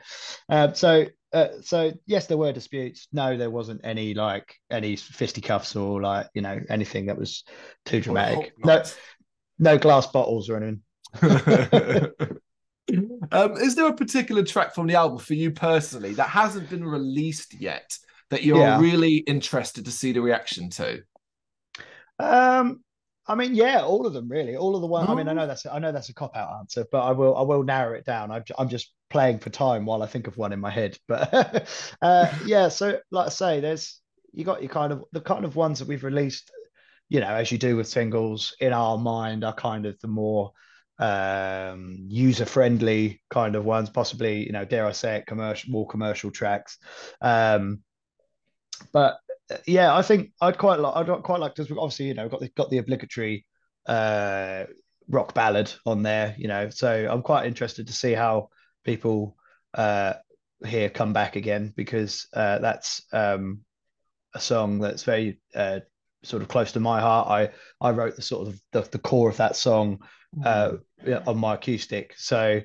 uh, 0.49 0.73
so 0.73 1.07
uh, 1.33 1.49
so 1.62 1.92
yes, 2.07 2.26
there 2.26 2.38
were 2.38 2.52
disputes. 2.52 3.09
No, 3.12 3.37
there 3.37 3.50
wasn't 3.50 3.83
any 3.85 4.14
like 4.14 4.54
any 4.71 4.97
fisticuffs 4.97 5.76
or 5.76 6.00
like 6.00 6.28
you 6.35 6.42
know 6.42 6.59
anything 6.68 7.07
that 7.07 7.18
was 7.18 7.45
too 7.85 8.00
dramatic. 8.00 8.54
No, 8.64 8.83
no 9.59 9.78
glass 9.78 10.07
bottles 10.07 10.49
or 10.49 10.57
anything. 10.57 10.83
um, 13.32 13.56
is 13.56 13.75
there 13.75 13.87
a 13.87 13.94
particular 13.94 14.42
track 14.42 14.75
from 14.75 14.87
the 14.87 14.94
album 14.94 15.18
for 15.18 15.35
you 15.35 15.50
personally 15.50 16.14
that 16.14 16.28
hasn't 16.28 16.70
been 16.70 16.85
released 16.85 17.54
yet 17.61 17.97
that 18.30 18.42
you're 18.42 18.58
yeah. 18.58 18.80
really 18.80 19.16
interested 19.16 19.85
to 19.85 19.90
see 19.90 20.12
the 20.12 20.20
reaction 20.20 20.70
to? 20.70 21.02
Um, 22.18 22.82
I 23.26 23.35
mean, 23.35 23.54
yeah, 23.54 23.82
all 23.82 24.06
of 24.06 24.14
them 24.14 24.28
really. 24.28 24.56
All 24.56 24.75
of 24.75 24.80
the 24.80 24.87
ones. 24.87 25.06
Oh. 25.08 25.12
I 25.12 25.16
mean, 25.16 25.28
I 25.28 25.35
know 25.35 25.47
that's 25.47 25.66
I 25.66 25.78
know 25.78 25.92
that's 25.92 26.08
a 26.08 26.14
cop 26.14 26.37
out 26.37 26.58
answer, 26.58 26.87
but 26.90 27.02
I 27.02 27.12
will 27.12 27.37
I 27.37 27.42
will 27.42 27.62
narrow 27.62 27.94
it 27.94 28.06
down. 28.06 28.30
I, 28.30 28.42
am 28.58 28.68
just 28.68 28.92
playing 29.11 29.38
for 29.38 29.50
time 29.50 29.85
while 29.85 30.02
I 30.02 30.06
think 30.06 30.26
of 30.26 30.37
one 30.37 30.52
in 30.52 30.61
my 30.61 30.70
head. 30.70 30.99
But 31.06 31.68
uh, 32.02 32.32
yeah, 32.47 32.68
so 32.68 32.99
like 33.11 33.26
I 33.26 33.30
say, 33.30 33.61
there's 33.61 34.00
you 34.32 34.44
got 34.44 34.62
your 34.62 34.70
kind 34.70 34.92
of 34.92 35.04
the 35.12 35.20
kind 35.20 35.44
of 35.44 35.56
ones 35.56 35.78
that 35.78 35.88
we've 35.88 36.04
released. 36.04 36.50
You 37.11 37.20
know, 37.20 37.35
as 37.35 37.52
you 37.52 37.58
do 37.58 37.76
with 37.76 37.88
singles, 37.88 38.54
in 38.61 38.73
our 38.73 38.99
mind 38.99 39.44
are 39.44 39.54
kind 39.54 39.87
of 39.87 39.98
the 40.00 40.09
more 40.09 40.53
um, 40.98 42.06
user 42.08 42.44
friendly 42.44 43.22
kind 43.30 43.54
of 43.54 43.64
ones, 43.64 43.90
possibly, 43.90 44.46
you 44.46 44.52
know, 44.52 44.64
dare 44.64 44.87
I 44.87 44.92
say 44.92 45.16
it, 45.16 45.26
commercial, 45.26 45.70
more 45.70 45.87
commercial 45.87 46.30
tracks. 46.30 46.78
Um, 47.20 47.80
but 48.92 49.18
yeah, 49.66 49.94
I 49.94 50.02
think 50.02 50.32
I'd 50.40 50.58
quite 50.58 50.80
like, 50.80 50.96
I'd 50.96 51.22
quite 51.22 51.40
like 51.40 51.54
to, 51.56 51.62
obviously, 51.78 52.06
you 52.06 52.14
know, 52.14 52.28
got 52.28 52.40
the, 52.40 52.48
got 52.50 52.70
the 52.70 52.78
obligatory 52.78 53.46
uh, 53.87 54.64
rock 55.08 55.34
ballad 55.34 55.72
on 55.87 56.02
there, 56.02 56.34
you 56.38 56.48
know, 56.48 56.70
so 56.70 57.08
I'm 57.11 57.22
quite 57.22 57.46
interested 57.46 57.87
to 57.87 57.92
see 57.92 58.12
how 58.12 58.50
people 58.84 59.37
uh, 59.74 60.14
here 60.66 60.90
come 60.90 61.12
back 61.12 61.37
again 61.37 61.72
because 61.76 62.26
uh, 62.32 62.58
that's 62.58 63.02
um, 63.12 63.61
a 64.34 64.40
song 64.40 64.80
that's 64.80 65.04
very 65.04 65.40
uh, 65.54 65.80
sort 66.22 66.42
of 66.42 66.48
close 66.48 66.72
to 66.72 66.80
my 66.80 67.00
heart. 67.00 67.28
I 67.28 67.50
I 67.87 67.92
wrote 67.92 68.16
the 68.16 68.22
sort 68.22 68.48
of 68.48 68.61
the, 68.72 68.82
the 68.90 68.98
core 68.98 69.30
of 69.30 69.37
that 69.37 69.56
song 69.56 70.00
uh, 70.45 70.73
on 71.27 71.38
my 71.38 71.55
acoustic. 71.55 72.14
So, 72.17 72.61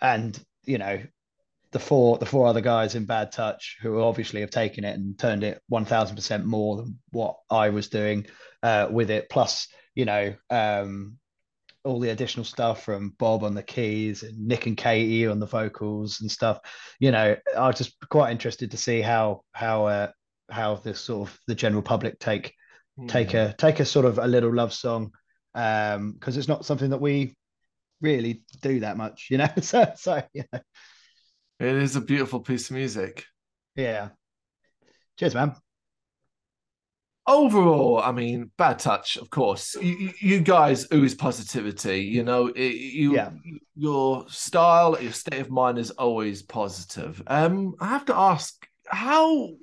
and 0.00 0.38
you 0.64 0.78
know, 0.78 1.00
the 1.72 1.78
four 1.78 2.18
the 2.18 2.26
four 2.26 2.46
other 2.46 2.60
guys 2.60 2.94
in 2.94 3.04
Bad 3.04 3.32
Touch 3.32 3.78
who 3.82 4.00
obviously 4.00 4.40
have 4.40 4.50
taken 4.50 4.84
it 4.84 4.94
and 4.94 5.18
turned 5.18 5.42
it 5.42 5.60
one 5.68 5.84
thousand 5.84 6.16
percent 6.16 6.46
more 6.46 6.76
than 6.76 6.98
what 7.10 7.36
I 7.50 7.70
was 7.70 7.88
doing 7.88 8.26
uh, 8.62 8.88
with 8.90 9.10
it. 9.10 9.28
Plus, 9.28 9.68
you 9.94 10.04
know, 10.04 10.34
um, 10.50 11.18
all 11.84 12.00
the 12.00 12.10
additional 12.10 12.44
stuff 12.44 12.84
from 12.84 13.14
Bob 13.18 13.44
on 13.44 13.54
the 13.54 13.62
keys 13.62 14.22
and 14.22 14.46
Nick 14.46 14.66
and 14.66 14.76
Katie 14.76 15.26
on 15.26 15.38
the 15.40 15.46
vocals 15.46 16.20
and 16.20 16.30
stuff. 16.30 16.60
You 16.98 17.10
know, 17.10 17.36
I 17.56 17.66
was 17.66 17.76
just 17.76 17.96
quite 18.08 18.30
interested 18.30 18.70
to 18.70 18.76
see 18.76 19.00
how 19.00 19.42
how 19.52 19.86
uh, 19.86 20.10
how 20.50 20.76
this 20.76 21.00
sort 21.00 21.28
of 21.28 21.38
the 21.46 21.54
general 21.54 21.82
public 21.82 22.18
take 22.18 22.54
mm. 22.98 23.08
take 23.08 23.32
hmm. 23.32 23.38
a 23.38 23.52
take 23.52 23.80
a 23.80 23.84
sort 23.84 24.06
of 24.06 24.18
a 24.18 24.26
little 24.26 24.54
love 24.54 24.72
song 24.72 25.12
because 25.54 25.96
um, 25.96 26.18
it's 26.26 26.48
not 26.48 26.64
something 26.64 26.90
that 26.90 27.00
we 27.00 27.36
really 28.00 28.42
do 28.60 28.80
that 28.80 28.96
much, 28.96 29.28
you 29.30 29.38
know. 29.38 29.48
so, 29.60 29.92
so 29.96 30.22
yeah, 30.32 30.42
it 30.52 31.76
is 31.76 31.96
a 31.96 32.00
beautiful 32.00 32.40
piece 32.40 32.70
of 32.70 32.76
music. 32.76 33.24
Yeah. 33.76 34.10
Cheers, 35.18 35.34
man. 35.34 35.54
Overall, 37.26 38.02
I 38.02 38.12
mean, 38.12 38.50
bad 38.58 38.78
touch, 38.78 39.16
of 39.16 39.30
course. 39.30 39.74
You, 39.80 40.12
you 40.20 40.40
guys 40.40 40.86
ooze 40.92 41.14
positivity. 41.14 42.00
You 42.02 42.22
know, 42.22 42.48
it, 42.48 42.74
you, 42.74 43.14
yeah. 43.14 43.30
your 43.74 44.28
style, 44.28 45.00
your 45.00 45.12
state 45.12 45.40
of 45.40 45.50
mind 45.50 45.78
is 45.78 45.90
always 45.92 46.42
positive. 46.42 47.22
Um, 47.26 47.76
I 47.80 47.88
have 47.88 48.04
to 48.06 48.16
ask, 48.16 48.66
how 48.86 49.54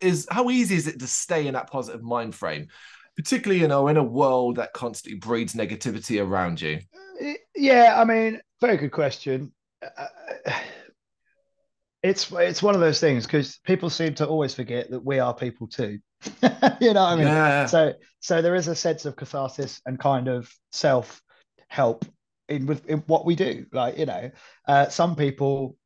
is 0.00 0.26
how 0.30 0.48
easy 0.48 0.76
is 0.76 0.86
it 0.86 1.00
to 1.00 1.06
stay 1.06 1.46
in 1.46 1.52
that 1.52 1.70
positive 1.70 2.02
mind 2.02 2.34
frame? 2.34 2.68
Particularly 3.16 3.60
you 3.60 3.68
know 3.68 3.88
in 3.88 3.96
a 3.96 4.02
world 4.02 4.56
that 4.56 4.72
constantly 4.72 5.18
breeds 5.18 5.54
negativity 5.54 6.24
around 6.24 6.60
you? 6.60 6.80
Yeah, 7.54 8.00
I 8.00 8.04
mean, 8.04 8.40
very 8.60 8.76
good 8.76 8.92
question. 8.92 9.52
Uh, 9.82 10.06
it's 12.02 12.30
it's 12.32 12.62
one 12.62 12.74
of 12.74 12.80
those 12.80 13.00
things 13.00 13.26
because 13.26 13.58
people 13.64 13.90
seem 13.90 14.14
to 14.14 14.26
always 14.26 14.54
forget 14.54 14.90
that 14.90 15.04
we 15.04 15.18
are 15.18 15.34
people 15.34 15.66
too. 15.66 15.98
you 16.42 16.92
know 16.92 17.02
what 17.02 17.12
I 17.12 17.16
mean? 17.16 17.26
Yeah. 17.26 17.66
So 17.66 17.94
so 18.20 18.42
there 18.42 18.54
is 18.54 18.68
a 18.68 18.74
sense 18.74 19.04
of 19.04 19.16
catharsis 19.16 19.80
and 19.84 19.98
kind 19.98 20.28
of 20.28 20.50
self 20.72 21.20
help 21.68 22.04
in 22.48 22.66
with 22.66 22.86
in 22.86 22.98
what 23.06 23.26
we 23.26 23.34
do. 23.34 23.66
Like 23.72 23.98
you 23.98 24.06
know, 24.06 24.30
uh, 24.66 24.88
some 24.88 25.14
people, 25.14 25.76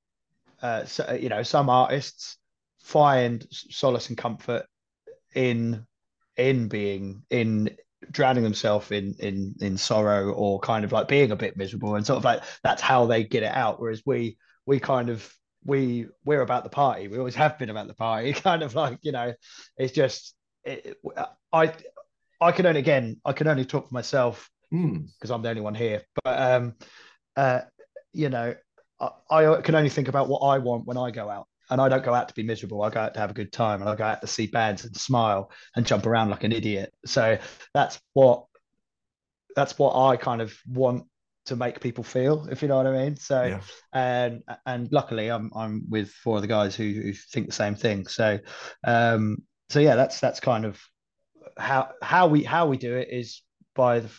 uh, 0.62 0.84
so, 0.84 1.18
you 1.20 1.28
know, 1.28 1.42
some 1.42 1.68
artists 1.68 2.36
find 2.80 3.44
solace 3.50 4.08
and 4.08 4.18
comfort 4.18 4.66
in 5.34 5.84
in 6.36 6.68
being 6.68 7.22
in 7.30 7.76
drowning 8.10 8.44
themselves 8.44 8.90
in 8.90 9.14
in 9.18 9.54
in 9.60 9.76
sorrow 9.76 10.32
or 10.32 10.60
kind 10.60 10.84
of 10.84 10.92
like 10.92 11.08
being 11.08 11.30
a 11.30 11.36
bit 11.36 11.56
miserable 11.56 11.94
and 11.96 12.04
sort 12.04 12.18
of 12.18 12.24
like 12.24 12.42
that's 12.62 12.82
how 12.82 13.06
they 13.06 13.24
get 13.24 13.42
it 13.42 13.54
out 13.54 13.80
whereas 13.80 14.02
we 14.04 14.36
we 14.66 14.78
kind 14.78 15.08
of 15.08 15.32
we 15.64 16.06
we're 16.24 16.42
about 16.42 16.64
the 16.64 16.70
party 16.70 17.08
we 17.08 17.18
always 17.18 17.34
have 17.34 17.58
been 17.58 17.70
about 17.70 17.86
the 17.86 17.94
party 17.94 18.32
kind 18.32 18.62
of 18.62 18.74
like 18.74 18.98
you 19.02 19.12
know 19.12 19.32
it's 19.78 19.92
just 19.92 20.34
it, 20.64 20.96
i 21.52 21.72
i 22.40 22.52
can 22.52 22.66
only 22.66 22.80
again 22.80 23.20
i 23.24 23.32
can 23.32 23.48
only 23.48 23.64
talk 23.64 23.88
for 23.88 23.94
myself 23.94 24.50
because 24.70 24.82
hmm. 24.82 24.96
mm. 24.96 25.34
i'm 25.34 25.42
the 25.42 25.48
only 25.48 25.62
one 25.62 25.74
here 25.74 26.02
but 26.22 26.40
um 26.40 26.74
uh 27.36 27.60
you 28.12 28.28
know 28.28 28.54
I, 29.00 29.46
I 29.46 29.60
can 29.60 29.74
only 29.74 29.90
think 29.90 30.08
about 30.08 30.28
what 30.28 30.38
i 30.38 30.58
want 30.58 30.86
when 30.86 30.96
i 30.96 31.10
go 31.10 31.28
out 31.28 31.46
and 31.70 31.80
I 31.80 31.88
don't 31.88 32.04
go 32.04 32.14
out 32.14 32.28
to 32.28 32.34
be 32.34 32.42
miserable. 32.42 32.82
I 32.82 32.90
go 32.90 33.00
out 33.00 33.14
to 33.14 33.20
have 33.20 33.30
a 33.30 33.34
good 33.34 33.52
time, 33.52 33.80
and 33.80 33.88
I 33.88 33.94
go 33.94 34.04
out 34.04 34.20
to 34.20 34.26
see 34.26 34.46
bands 34.46 34.84
and 34.84 34.96
smile 34.96 35.50
and 35.76 35.86
jump 35.86 36.06
around 36.06 36.30
like 36.30 36.44
an 36.44 36.52
idiot. 36.52 36.92
So 37.06 37.38
that's 37.72 38.00
what 38.12 38.46
that's 39.56 39.78
what 39.78 39.96
I 39.96 40.16
kind 40.16 40.42
of 40.42 40.56
want 40.66 41.06
to 41.46 41.56
make 41.56 41.80
people 41.80 42.04
feel, 42.04 42.48
if 42.50 42.62
you 42.62 42.68
know 42.68 42.76
what 42.76 42.86
I 42.86 43.04
mean. 43.04 43.16
So, 43.16 43.42
yeah. 43.44 43.60
and 43.92 44.42
and 44.66 44.90
luckily, 44.92 45.30
I'm 45.30 45.50
I'm 45.54 45.84
with 45.88 46.10
four 46.10 46.36
of 46.36 46.42
the 46.42 46.48
guys 46.48 46.74
who, 46.74 46.84
who 46.84 47.12
think 47.12 47.46
the 47.46 47.52
same 47.52 47.74
thing. 47.74 48.06
So, 48.06 48.38
um, 48.84 49.38
so 49.68 49.80
yeah, 49.80 49.96
that's 49.96 50.20
that's 50.20 50.40
kind 50.40 50.64
of 50.64 50.80
how 51.58 51.90
how 52.02 52.26
we 52.26 52.42
how 52.42 52.66
we 52.66 52.76
do 52.76 52.96
it 52.96 53.08
is 53.10 53.42
by 53.74 54.00
the 54.00 54.10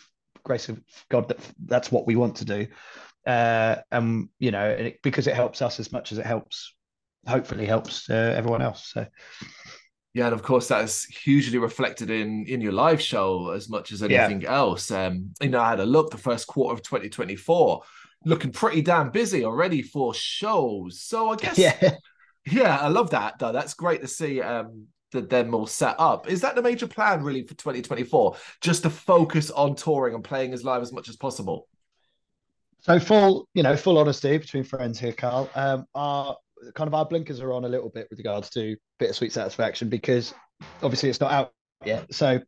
grace 0.44 0.70
of 0.70 0.80
God 1.10 1.28
that 1.30 1.40
that's 1.66 1.92
what 1.92 2.08
we 2.08 2.16
want 2.16 2.38
to 2.38 2.46
do. 2.46 2.68
Uh, 3.26 3.78
and 3.92 4.30
you 4.40 4.52
know, 4.52 4.70
it, 4.70 5.00
because 5.02 5.28
it 5.28 5.36
helps 5.36 5.62
us 5.62 5.80
as 5.80 5.92
much 5.92 6.12
as 6.12 6.20
it 6.20 6.26
helps 6.26 6.76
hopefully 7.28 7.66
helps 7.66 8.10
uh, 8.10 8.34
everyone 8.36 8.62
else. 8.62 8.92
So. 8.94 9.06
Yeah, 10.14 10.28
and 10.28 10.34
of 10.34 10.44
course 10.44 10.70
that 10.70 10.82
is 10.86 11.04
hugely 11.04 11.58
reflected 11.58 12.10
in 12.10 12.46
in 12.48 12.62
your 12.62 12.72
live 12.72 13.02
show 13.02 13.50
as 13.50 13.68
much 13.68 13.92
as 13.92 14.02
anything 14.02 14.42
yeah. 14.42 14.56
else. 14.56 14.90
Um, 14.90 15.34
you 15.42 15.50
know, 15.50 15.60
I 15.60 15.72
had 15.72 15.82
a 15.82 15.86
look 15.86 16.10
the 16.10 16.18
first 16.18 16.48
quarter 16.48 16.74
of 16.74 16.82
2024, 16.84 17.82
looking 18.24 18.54
pretty 18.54 18.82
damn 18.82 19.10
busy 19.10 19.44
already 19.44 19.82
for 19.82 20.14
shows. 20.14 21.02
So 21.02 21.32
I 21.32 21.36
guess, 21.36 21.58
yeah, 21.58 21.98
yeah, 22.46 22.78
I 22.78 22.88
love 22.88 23.10
that. 23.10 23.40
Though 23.40 23.52
that's 23.52 23.74
great 23.74 24.02
to 24.02 24.08
see. 24.08 24.42
Um, 24.42 24.88
that 25.12 25.30
them 25.30 25.54
all 25.56 25.68
set 25.68 25.96
up. 25.98 26.30
Is 26.30 26.42
that 26.42 26.56
the 26.56 26.62
major 26.62 26.88
plan 26.88 27.24
really 27.24 27.44
for 27.44 27.54
2024? 27.56 28.36
Just 28.62 28.84
to 28.84 28.90
focus 28.90 29.50
on 29.50 29.76
touring 29.76 30.14
and 30.14 30.24
playing 30.24 30.54
as 30.54 30.64
live 30.64 30.82
as 30.82 30.92
much 30.92 31.10
as 31.10 31.16
possible. 31.16 31.68
So 32.82 33.00
full, 33.00 33.48
you 33.54 33.64
know, 33.64 33.76
full 33.76 33.98
honesty 33.98 34.38
between 34.38 34.64
friends 34.64 35.00
here, 35.00 35.14
Carl. 35.14 35.50
Um, 35.56 35.86
our 35.96 36.36
kind 36.74 36.88
of 36.88 36.94
our 36.94 37.06
blinkers 37.06 37.40
are 37.40 37.54
on 37.54 37.66
a 37.66 37.70
little 37.70 37.90
bit 37.90 38.08
with 38.10 38.20
regards 38.20 38.50
to 38.52 38.76
bittersweet 39.00 39.32
satisfaction 39.32 39.90
because 39.90 40.34
obviously 40.82 41.10
it's 41.10 41.20
not 41.20 41.32
out 41.32 41.54
yet. 41.86 42.14
So 42.14 42.40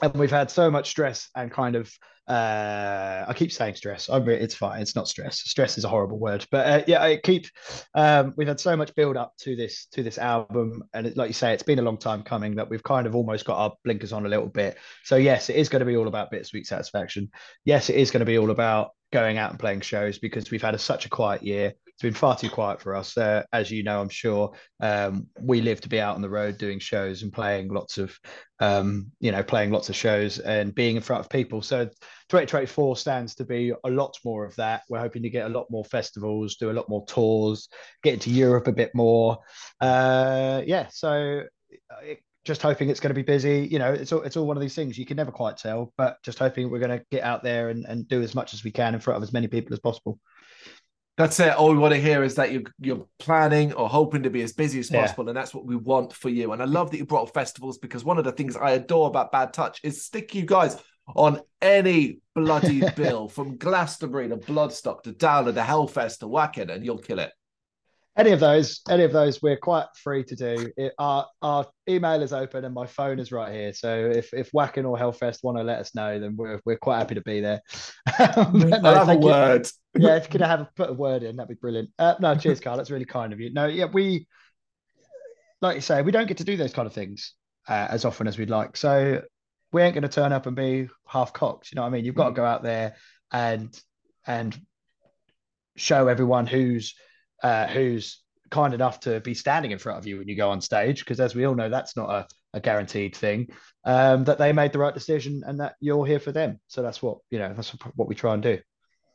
and 0.00 0.14
we've 0.14 0.30
had 0.30 0.50
so 0.50 0.70
much 0.70 0.90
stress 0.90 1.28
and 1.34 1.50
kind 1.50 1.76
of 1.76 1.92
uh, 2.28 3.24
I 3.26 3.34
keep 3.34 3.50
saying 3.50 3.74
stress. 3.74 4.08
I'm, 4.08 4.28
it's 4.28 4.54
fine. 4.54 4.80
It's 4.80 4.94
not 4.94 5.08
stress. 5.08 5.40
Stress 5.40 5.76
is 5.76 5.84
a 5.84 5.88
horrible 5.88 6.18
word, 6.18 6.46
but 6.52 6.66
uh, 6.66 6.84
yeah, 6.86 7.02
I 7.02 7.16
keep. 7.16 7.46
Um, 7.94 8.32
we've 8.36 8.46
had 8.46 8.60
so 8.60 8.76
much 8.76 8.94
build 8.94 9.16
up 9.16 9.34
to 9.40 9.56
this 9.56 9.86
to 9.92 10.04
this 10.04 10.18
album, 10.18 10.84
and 10.94 11.08
it, 11.08 11.16
like 11.16 11.28
you 11.28 11.34
say, 11.34 11.52
it's 11.52 11.64
been 11.64 11.80
a 11.80 11.82
long 11.82 11.98
time 11.98 12.22
coming. 12.22 12.54
That 12.54 12.70
we've 12.70 12.82
kind 12.82 13.06
of 13.06 13.16
almost 13.16 13.44
got 13.44 13.58
our 13.58 13.72
blinkers 13.84 14.12
on 14.12 14.24
a 14.24 14.28
little 14.28 14.46
bit. 14.46 14.78
So 15.02 15.16
yes, 15.16 15.50
it 15.50 15.56
is 15.56 15.68
going 15.68 15.80
to 15.80 15.86
be 15.86 15.96
all 15.96 16.08
about 16.08 16.30
bittersweet 16.30 16.66
satisfaction. 16.66 17.30
Yes, 17.64 17.90
it 17.90 17.96
is 17.96 18.12
going 18.12 18.20
to 18.20 18.26
be 18.26 18.38
all 18.38 18.50
about 18.50 18.92
going 19.12 19.36
out 19.36 19.50
and 19.50 19.58
playing 19.58 19.80
shows 19.80 20.18
because 20.18 20.50
we've 20.50 20.62
had 20.62 20.74
a, 20.74 20.78
such 20.78 21.06
a 21.06 21.10
quiet 21.10 21.42
year. 21.42 21.74
Been 22.02 22.14
far 22.14 22.36
too 22.36 22.50
quiet 22.50 22.80
for 22.80 22.96
us. 22.96 23.16
Uh, 23.16 23.44
as 23.52 23.70
you 23.70 23.84
know, 23.84 24.00
I'm 24.00 24.08
sure 24.08 24.52
um, 24.80 25.28
we 25.40 25.60
live 25.60 25.80
to 25.82 25.88
be 25.88 26.00
out 26.00 26.16
on 26.16 26.20
the 26.20 26.28
road 26.28 26.58
doing 26.58 26.80
shows 26.80 27.22
and 27.22 27.32
playing 27.32 27.68
lots 27.68 27.96
of, 27.96 28.18
um, 28.58 29.12
you 29.20 29.30
know, 29.30 29.44
playing 29.44 29.70
lots 29.70 29.88
of 29.88 29.94
shows 29.94 30.40
and 30.40 30.74
being 30.74 30.96
in 30.96 31.02
front 31.02 31.20
of 31.20 31.30
people. 31.30 31.62
So 31.62 31.84
2024 31.86 32.96
stands 32.96 33.36
to 33.36 33.44
be 33.44 33.72
a 33.84 33.90
lot 33.90 34.18
more 34.24 34.44
of 34.44 34.56
that. 34.56 34.82
We're 34.88 34.98
hoping 34.98 35.22
to 35.22 35.30
get 35.30 35.46
a 35.46 35.54
lot 35.54 35.70
more 35.70 35.84
festivals, 35.84 36.56
do 36.56 36.72
a 36.72 36.72
lot 36.72 36.88
more 36.88 37.06
tours, 37.06 37.68
get 38.02 38.14
into 38.14 38.30
Europe 38.30 38.66
a 38.66 38.72
bit 38.72 38.90
more. 38.94 39.38
Uh, 39.80 40.62
yeah, 40.66 40.88
so 40.90 41.44
it, 42.02 42.18
just 42.44 42.62
hoping 42.62 42.90
it's 42.90 42.98
going 42.98 43.10
to 43.10 43.14
be 43.14 43.22
busy. 43.22 43.68
You 43.70 43.78
know, 43.78 43.92
it's 43.92 44.12
all 44.12 44.22
it's 44.22 44.36
all 44.36 44.46
one 44.46 44.56
of 44.56 44.60
these 44.60 44.74
things 44.74 44.98
you 44.98 45.06
can 45.06 45.16
never 45.16 45.30
quite 45.30 45.56
tell, 45.56 45.92
but 45.96 46.16
just 46.24 46.38
hoping 46.38 46.70
we're 46.70 46.80
going 46.80 46.98
to 46.98 47.04
get 47.10 47.22
out 47.22 47.42
there 47.42 47.68
and, 47.68 47.84
and 47.84 48.08
do 48.08 48.22
as 48.22 48.34
much 48.34 48.54
as 48.54 48.64
we 48.64 48.72
can 48.72 48.94
in 48.94 49.00
front 49.00 49.16
of 49.16 49.22
as 49.22 49.32
many 49.32 49.46
people 49.46 49.72
as 49.72 49.78
possible. 49.78 50.18
That's 51.18 51.38
it. 51.40 51.52
All 51.54 51.70
we 51.70 51.78
want 51.78 51.94
to 51.94 52.00
hear 52.00 52.22
is 52.22 52.36
that 52.36 52.52
you're 52.52 52.62
you're 52.80 53.06
planning 53.18 53.72
or 53.74 53.88
hoping 53.88 54.22
to 54.22 54.30
be 54.30 54.42
as 54.42 54.52
busy 54.52 54.80
as 54.80 54.88
possible, 54.88 55.24
yeah. 55.24 55.30
and 55.30 55.36
that's 55.36 55.54
what 55.54 55.66
we 55.66 55.76
want 55.76 56.12
for 56.12 56.30
you. 56.30 56.52
And 56.52 56.62
I 56.62 56.64
love 56.64 56.90
that 56.90 56.96
you 56.96 57.04
brought 57.04 57.28
up 57.28 57.34
festivals 57.34 57.78
because 57.78 58.02
one 58.04 58.16
of 58.16 58.24
the 58.24 58.32
things 58.32 58.56
I 58.56 58.72
adore 58.72 59.08
about 59.08 59.30
Bad 59.30 59.52
Touch 59.52 59.80
is 59.82 60.04
stick 60.04 60.34
you 60.34 60.46
guys 60.46 60.78
on 61.14 61.40
any 61.60 62.20
bloody 62.34 62.82
bill 62.96 63.28
from 63.28 63.58
Glastonbury 63.58 64.28
to 64.28 64.38
Bloodstock 64.38 65.02
to 65.02 65.12
Download 65.12 65.54
to 65.54 65.60
Hellfest 65.60 66.20
to 66.20 66.26
Wacken, 66.26 66.72
and 66.72 66.84
you'll 66.84 66.98
kill 66.98 67.18
it 67.18 67.30
any 68.16 68.30
of 68.32 68.40
those, 68.40 68.82
any 68.90 69.04
of 69.04 69.12
those, 69.12 69.40
we're 69.40 69.56
quite 69.56 69.86
free 70.02 70.22
to 70.24 70.36
do. 70.36 70.70
It, 70.76 70.92
our 70.98 71.26
our 71.40 71.66
email 71.88 72.22
is 72.22 72.32
open 72.32 72.64
and 72.64 72.74
my 72.74 72.86
phone 72.86 73.18
is 73.18 73.32
right 73.32 73.52
here. 73.52 73.72
So 73.72 74.10
if 74.14 74.34
if 74.34 74.52
Wacken 74.52 74.84
or 74.84 74.98
Hellfest 74.98 75.42
want 75.42 75.58
to 75.58 75.64
let 75.64 75.78
us 75.78 75.94
know, 75.94 76.18
then 76.18 76.36
we're 76.36 76.60
we're 76.64 76.76
quite 76.76 76.98
happy 76.98 77.14
to 77.14 77.22
be 77.22 77.40
there. 77.40 77.62
no, 78.18 78.94
have 78.94 79.08
a 79.08 79.16
word. 79.16 79.66
yeah, 79.96 80.16
if 80.16 80.24
you 80.24 80.30
could 80.30 80.42
have 80.42 80.68
put 80.76 80.90
a 80.90 80.94
word 80.94 81.22
in, 81.22 81.36
that'd 81.36 81.48
be 81.48 81.54
brilliant. 81.54 81.90
Uh, 81.98 82.14
no, 82.20 82.34
cheers, 82.34 82.60
Carl. 82.60 82.76
That's 82.76 82.90
really 82.90 83.06
kind 83.06 83.32
of 83.32 83.40
you. 83.40 83.52
No, 83.52 83.66
yeah, 83.66 83.86
we 83.86 84.26
like 85.62 85.76
you 85.76 85.80
say, 85.80 86.02
we 86.02 86.12
don't 86.12 86.28
get 86.28 86.38
to 86.38 86.44
do 86.44 86.56
those 86.56 86.72
kind 86.72 86.86
of 86.86 86.92
things 86.92 87.34
uh, 87.68 87.86
as 87.88 88.04
often 88.04 88.26
as 88.26 88.36
we'd 88.36 88.50
like. 88.50 88.76
So 88.76 89.22
we 89.72 89.80
ain't 89.80 89.94
going 89.94 90.02
to 90.02 90.08
turn 90.08 90.32
up 90.32 90.46
and 90.46 90.54
be 90.54 90.88
half 91.06 91.32
cocked. 91.32 91.72
You 91.72 91.76
know 91.76 91.82
what 91.82 91.88
I 91.88 91.92
mean? 91.92 92.04
You've 92.04 92.14
got 92.14 92.28
to 92.28 92.34
go 92.34 92.44
out 92.44 92.62
there 92.62 92.96
and 93.32 93.74
and 94.26 94.58
show 95.76 96.08
everyone 96.08 96.46
who's 96.46 96.94
uh, 97.42 97.66
who's 97.66 98.22
kind 98.50 98.74
enough 98.74 99.00
to 99.00 99.20
be 99.20 99.34
standing 99.34 99.70
in 99.70 99.78
front 99.78 99.98
of 99.98 100.06
you 100.06 100.18
when 100.18 100.28
you 100.28 100.36
go 100.36 100.50
on 100.50 100.60
stage, 100.60 101.00
because 101.00 101.20
as 101.20 101.34
we 101.34 101.46
all 101.46 101.54
know, 101.54 101.68
that's 101.68 101.96
not 101.96 102.10
a, 102.10 102.26
a 102.54 102.60
guaranteed 102.60 103.16
thing. 103.16 103.48
Um, 103.84 104.24
that 104.24 104.38
they 104.38 104.52
made 104.52 104.72
the 104.72 104.78
right 104.78 104.94
decision 104.94 105.42
and 105.44 105.58
that 105.60 105.74
you're 105.80 106.06
here 106.06 106.20
for 106.20 106.30
them. 106.30 106.60
So 106.68 106.82
that's 106.82 107.02
what 107.02 107.18
you 107.30 107.38
know. 107.38 107.52
That's 107.54 107.70
what 107.96 108.08
we 108.08 108.14
try 108.14 108.34
and 108.34 108.42
do. 108.42 108.58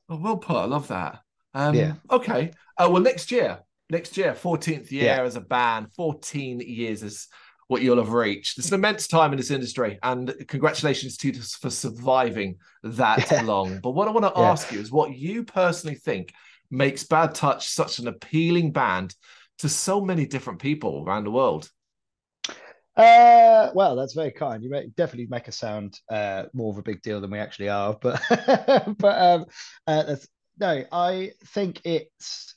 Oh, 0.10 0.18
well 0.18 0.38
put. 0.38 0.58
I 0.58 0.66
love 0.66 0.88
that. 0.90 1.20
Um, 1.54 1.76
yeah. 1.76 1.94
Okay. 2.12 2.52
Uh, 2.78 2.90
well, 2.92 3.02
next 3.02 3.32
year, 3.32 3.60
next 3.90 4.18
year, 4.18 4.34
14th 4.34 4.92
year 4.92 5.06
yeah. 5.06 5.22
as 5.22 5.36
a 5.36 5.42
band, 5.42 5.94
14 5.94 6.60
years 6.60 7.04
is 7.04 7.28
what 7.68 7.82
you'll 7.82 7.98
have 7.98 8.13
reached. 8.13 8.58
It's 8.58 8.70
an 8.70 8.76
immense 8.76 9.08
time 9.08 9.32
in 9.32 9.38
this 9.38 9.52
industry, 9.52 10.00
and 10.04 10.34
congratulations 10.48 11.18
to 11.18 11.30
you 11.30 11.42
for 11.42 11.70
surviving 11.70 12.58
that 12.84 13.28
yeah. 13.32 13.42
long. 13.42 13.80
But 13.82 13.92
what 13.92 14.08
I 14.08 14.12
want 14.12 14.34
to 14.34 14.40
yeah. 14.40 14.50
ask 14.50 14.72
you 14.72 14.80
is 14.80 14.92
what 14.92 15.16
you 15.16 15.44
personally 15.44 15.96
think 15.96 16.34
makes 16.70 17.04
Bad 17.04 17.36
Touch 17.36 17.70
such 17.70 18.00
an 18.00 18.08
appealing 18.08 18.72
band 18.72 19.16
to 19.60 19.70
so 19.70 20.02
many 20.02 20.26
different 20.26 20.60
people 20.60 21.04
around 21.06 21.24
the 21.24 21.32
world? 21.32 21.70
Uh, 22.96 23.70
well, 23.76 23.96
that's 23.96 24.14
very 24.14 24.32
kind. 24.32 24.64
You 24.64 24.72
make, 24.72 24.96
definitely 24.96 25.28
make 25.30 25.48
us 25.48 25.58
sound 25.58 26.00
uh, 26.10 26.46
more 26.54 26.72
of 26.72 26.80
a 26.80 26.84
big 26.84 27.02
deal 27.04 27.22
than 27.22 27.30
we 27.30 27.38
actually 27.38 27.70
are. 27.70 27.96
But 28.02 28.22
but 28.98 29.22
um, 29.22 29.46
uh, 29.86 30.16
no, 30.60 30.84
I 30.92 31.32
think 31.46 31.82
it's 31.86 32.56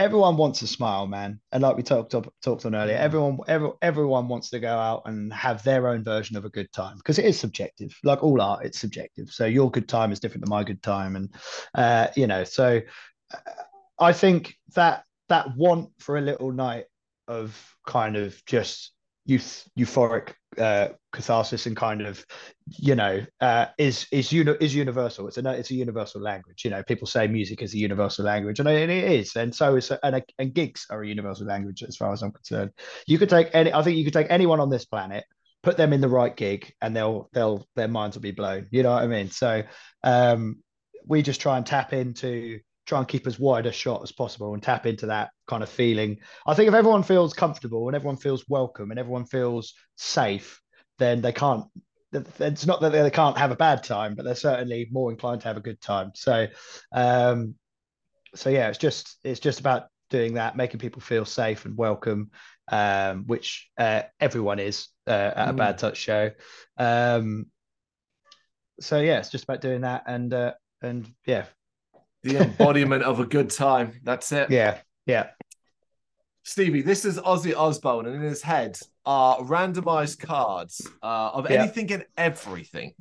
everyone 0.00 0.38
wants 0.38 0.62
a 0.62 0.66
smile, 0.66 1.06
man. 1.06 1.38
And 1.52 1.62
like 1.62 1.76
we 1.76 1.82
talked 1.82 2.14
talked 2.42 2.66
on 2.66 2.74
earlier, 2.74 2.96
everyone 2.96 3.38
every, 3.46 3.70
everyone 3.82 4.28
wants 4.28 4.48
to 4.50 4.58
go 4.58 4.74
out 4.74 5.02
and 5.04 5.32
have 5.32 5.62
their 5.62 5.88
own 5.88 6.02
version 6.02 6.36
of 6.36 6.46
a 6.46 6.48
good 6.48 6.72
time 6.72 6.96
because 6.96 7.18
it 7.18 7.26
is 7.26 7.38
subjective. 7.38 7.94
Like 8.02 8.22
all 8.22 8.40
art, 8.40 8.64
it's 8.64 8.80
subjective. 8.80 9.30
So 9.30 9.44
your 9.44 9.70
good 9.70 9.88
time 9.88 10.10
is 10.10 10.18
different 10.18 10.44
than 10.44 10.50
my 10.50 10.64
good 10.64 10.82
time, 10.82 11.16
and 11.16 11.34
uh, 11.74 12.08
you 12.16 12.26
know. 12.26 12.44
So 12.44 12.80
uh, 13.32 13.38
I 13.98 14.12
think 14.14 14.54
that 14.74 15.04
that 15.28 15.54
want 15.56 15.90
for 15.98 16.16
a 16.16 16.22
little 16.22 16.50
night 16.50 16.86
of 17.28 17.54
kind 17.86 18.16
of 18.16 18.42
just 18.46 18.92
youth 19.26 19.68
euphoric 19.78 20.32
uh, 20.58 20.88
catharsis 21.12 21.66
and 21.66 21.76
kind 21.76 22.02
of 22.02 22.24
you 22.66 22.94
know 22.94 23.24
uh, 23.40 23.66
is 23.78 24.06
is 24.10 24.32
uni- 24.32 24.56
is 24.60 24.74
universal. 24.74 25.28
It's 25.28 25.38
a 25.38 25.50
it's 25.50 25.70
a 25.70 25.74
universal 25.74 26.20
language. 26.20 26.64
You 26.64 26.70
know, 26.70 26.82
people 26.82 27.06
say 27.06 27.26
music 27.26 27.62
is 27.62 27.74
a 27.74 27.78
universal 27.78 28.24
language, 28.24 28.58
and 28.60 28.68
it 28.68 28.90
is, 28.90 29.36
and 29.36 29.54
so 29.54 29.76
is 29.76 29.92
and, 30.02 30.22
and 30.38 30.54
gigs 30.54 30.86
are 30.90 31.02
a 31.02 31.08
universal 31.08 31.46
language 31.46 31.82
as 31.82 31.96
far 31.96 32.12
as 32.12 32.22
I'm 32.22 32.32
concerned. 32.32 32.72
You 33.06 33.18
could 33.18 33.30
take 33.30 33.50
any. 33.52 33.72
I 33.72 33.82
think 33.82 33.96
you 33.96 34.04
could 34.04 34.12
take 34.12 34.30
anyone 34.30 34.60
on 34.60 34.70
this 34.70 34.84
planet, 34.84 35.24
put 35.62 35.76
them 35.76 35.92
in 35.92 36.00
the 36.00 36.08
right 36.08 36.36
gig, 36.36 36.72
and 36.80 36.94
they'll 36.94 37.28
they'll 37.32 37.66
their 37.76 37.88
minds 37.88 38.16
will 38.16 38.22
be 38.22 38.32
blown. 38.32 38.66
You 38.70 38.82
know 38.82 38.92
what 38.92 39.02
I 39.02 39.06
mean? 39.06 39.30
So 39.30 39.62
um, 40.02 40.62
we 41.06 41.22
just 41.22 41.40
try 41.40 41.56
and 41.56 41.66
tap 41.66 41.92
into 41.92 42.60
try 42.90 42.98
and 42.98 43.08
keep 43.08 43.26
as 43.28 43.38
wide 43.38 43.66
a 43.66 43.72
shot 43.72 44.02
as 44.02 44.10
possible 44.10 44.52
and 44.52 44.62
tap 44.62 44.84
into 44.84 45.06
that 45.06 45.30
kind 45.46 45.62
of 45.62 45.68
feeling. 45.68 46.18
I 46.44 46.54
think 46.54 46.66
if 46.66 46.74
everyone 46.74 47.04
feels 47.04 47.32
comfortable 47.32 47.86
and 47.86 47.94
everyone 47.94 48.16
feels 48.16 48.44
welcome 48.48 48.90
and 48.90 48.98
everyone 48.98 49.26
feels 49.26 49.74
safe, 49.96 50.60
then 50.98 51.22
they 51.22 51.32
can't. 51.32 51.64
It's 52.12 52.66
not 52.66 52.80
that 52.80 52.90
they 52.90 53.10
can't 53.10 53.38
have 53.38 53.52
a 53.52 53.56
bad 53.56 53.84
time, 53.84 54.16
but 54.16 54.24
they're 54.24 54.34
certainly 54.34 54.88
more 54.90 55.12
inclined 55.12 55.42
to 55.42 55.48
have 55.48 55.56
a 55.56 55.60
good 55.60 55.80
time. 55.80 56.10
So, 56.16 56.48
um, 56.90 57.54
so 58.34 58.50
yeah, 58.50 58.68
it's 58.68 58.78
just 58.78 59.16
it's 59.22 59.38
just 59.38 59.60
about 59.60 59.84
doing 60.10 60.34
that, 60.34 60.56
making 60.56 60.80
people 60.80 61.00
feel 61.00 61.24
safe 61.24 61.64
and 61.64 61.76
welcome, 61.76 62.32
um, 62.72 63.24
which 63.28 63.70
uh, 63.78 64.02
everyone 64.18 64.58
is 64.58 64.88
uh, 65.06 65.30
at 65.36 65.48
a 65.50 65.52
mm. 65.52 65.56
bad 65.56 65.78
touch 65.78 65.96
show. 65.96 66.32
Um, 66.76 67.46
so 68.80 69.00
yeah, 69.00 69.20
it's 69.20 69.30
just 69.30 69.44
about 69.44 69.60
doing 69.60 69.82
that 69.82 70.02
and 70.08 70.34
uh, 70.34 70.54
and 70.82 71.06
yeah, 71.24 71.44
the 72.22 72.38
embodiment 72.38 73.02
of 73.02 73.20
a 73.20 73.26
good 73.26 73.50
time. 73.50 74.00
That's 74.02 74.32
it. 74.32 74.50
Yeah, 74.50 74.78
yeah. 75.06 75.28
Stevie, 76.42 76.82
this 76.82 77.04
is 77.04 77.18
Ozzy 77.18 77.56
Osbourne, 77.56 78.06
and 78.06 78.16
in 78.16 78.22
his 78.22 78.42
head 78.42 78.78
are 79.04 79.38
randomized 79.40 80.20
cards 80.20 80.86
uh, 81.02 81.30
of 81.32 81.50
yeah. 81.50 81.62
anything 81.62 81.92
and 81.92 82.04
everything. 82.16 82.94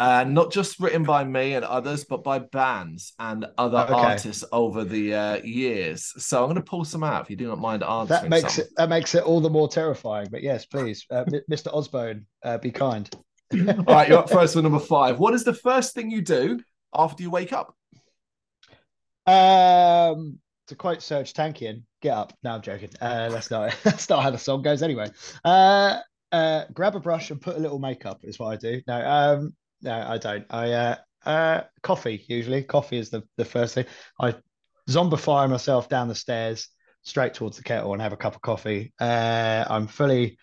Uh, 0.00 0.22
not 0.22 0.52
just 0.52 0.78
written 0.78 1.02
by 1.02 1.24
me 1.24 1.54
and 1.54 1.64
others, 1.64 2.04
but 2.04 2.22
by 2.22 2.38
bands 2.38 3.14
and 3.18 3.44
other 3.58 3.78
okay. 3.78 3.94
artists 3.94 4.44
over 4.52 4.84
the 4.84 5.12
uh, 5.12 5.36
years. 5.38 6.12
So 6.18 6.38
I'm 6.38 6.44
going 6.44 6.54
to 6.54 6.62
pull 6.62 6.84
some 6.84 7.02
out 7.02 7.22
if 7.22 7.30
you 7.30 7.36
do 7.36 7.48
not 7.48 7.58
mind 7.58 7.82
answering. 7.82 8.08
That 8.08 8.28
makes 8.28 8.54
some. 8.54 8.64
it 8.64 8.70
that 8.76 8.88
makes 8.88 9.16
it 9.16 9.24
all 9.24 9.40
the 9.40 9.50
more 9.50 9.68
terrifying. 9.68 10.28
But 10.30 10.44
yes, 10.44 10.66
please, 10.66 11.04
uh, 11.10 11.24
Mr. 11.50 11.74
Osbourne, 11.74 12.26
uh, 12.44 12.58
be 12.58 12.70
kind. 12.70 13.10
all 13.52 13.84
right, 13.84 14.08
you're 14.08 14.18
up 14.18 14.30
first 14.30 14.54
for 14.54 14.62
number 14.62 14.78
five. 14.78 15.18
What 15.18 15.34
is 15.34 15.42
the 15.42 15.54
first 15.54 15.94
thing 15.94 16.12
you 16.12 16.22
do 16.22 16.60
after 16.94 17.24
you 17.24 17.30
wake 17.30 17.52
up? 17.52 17.74
Um, 19.28 20.38
to 20.68 20.74
quote 20.74 20.98
Serj 21.00 21.34
Tankian, 21.34 21.82
get 22.00 22.14
up. 22.14 22.32
No, 22.42 22.52
I'm 22.52 22.62
joking. 22.62 22.90
Uh, 23.00 23.28
that's 23.28 23.50
not 23.50 23.76
that's 23.84 24.08
not 24.08 24.22
how 24.22 24.30
the 24.30 24.38
song 24.38 24.62
goes 24.62 24.82
anyway. 24.82 25.10
Uh, 25.44 25.98
uh, 26.32 26.64
grab 26.72 26.96
a 26.96 27.00
brush 27.00 27.30
and 27.30 27.40
put 27.40 27.56
a 27.56 27.60
little 27.60 27.78
makeup 27.78 28.20
is 28.22 28.38
what 28.38 28.48
I 28.48 28.56
do. 28.56 28.80
No, 28.86 29.06
um, 29.06 29.54
no, 29.82 29.92
I 29.92 30.18
don't. 30.18 30.46
I 30.50 30.72
uh, 30.72 30.96
uh, 31.26 31.60
coffee 31.82 32.24
usually. 32.28 32.62
Coffee 32.62 32.98
is 32.98 33.10
the 33.10 33.22
the 33.36 33.44
first 33.44 33.74
thing. 33.74 33.84
I 34.18 34.34
zombify 34.88 35.48
myself 35.48 35.90
down 35.90 36.08
the 36.08 36.14
stairs 36.14 36.68
straight 37.02 37.34
towards 37.34 37.58
the 37.58 37.62
kettle 37.62 37.92
and 37.92 38.00
have 38.00 38.14
a 38.14 38.16
cup 38.16 38.34
of 38.34 38.40
coffee. 38.40 38.94
Uh, 38.98 39.64
I'm 39.68 39.86
fully 39.86 40.38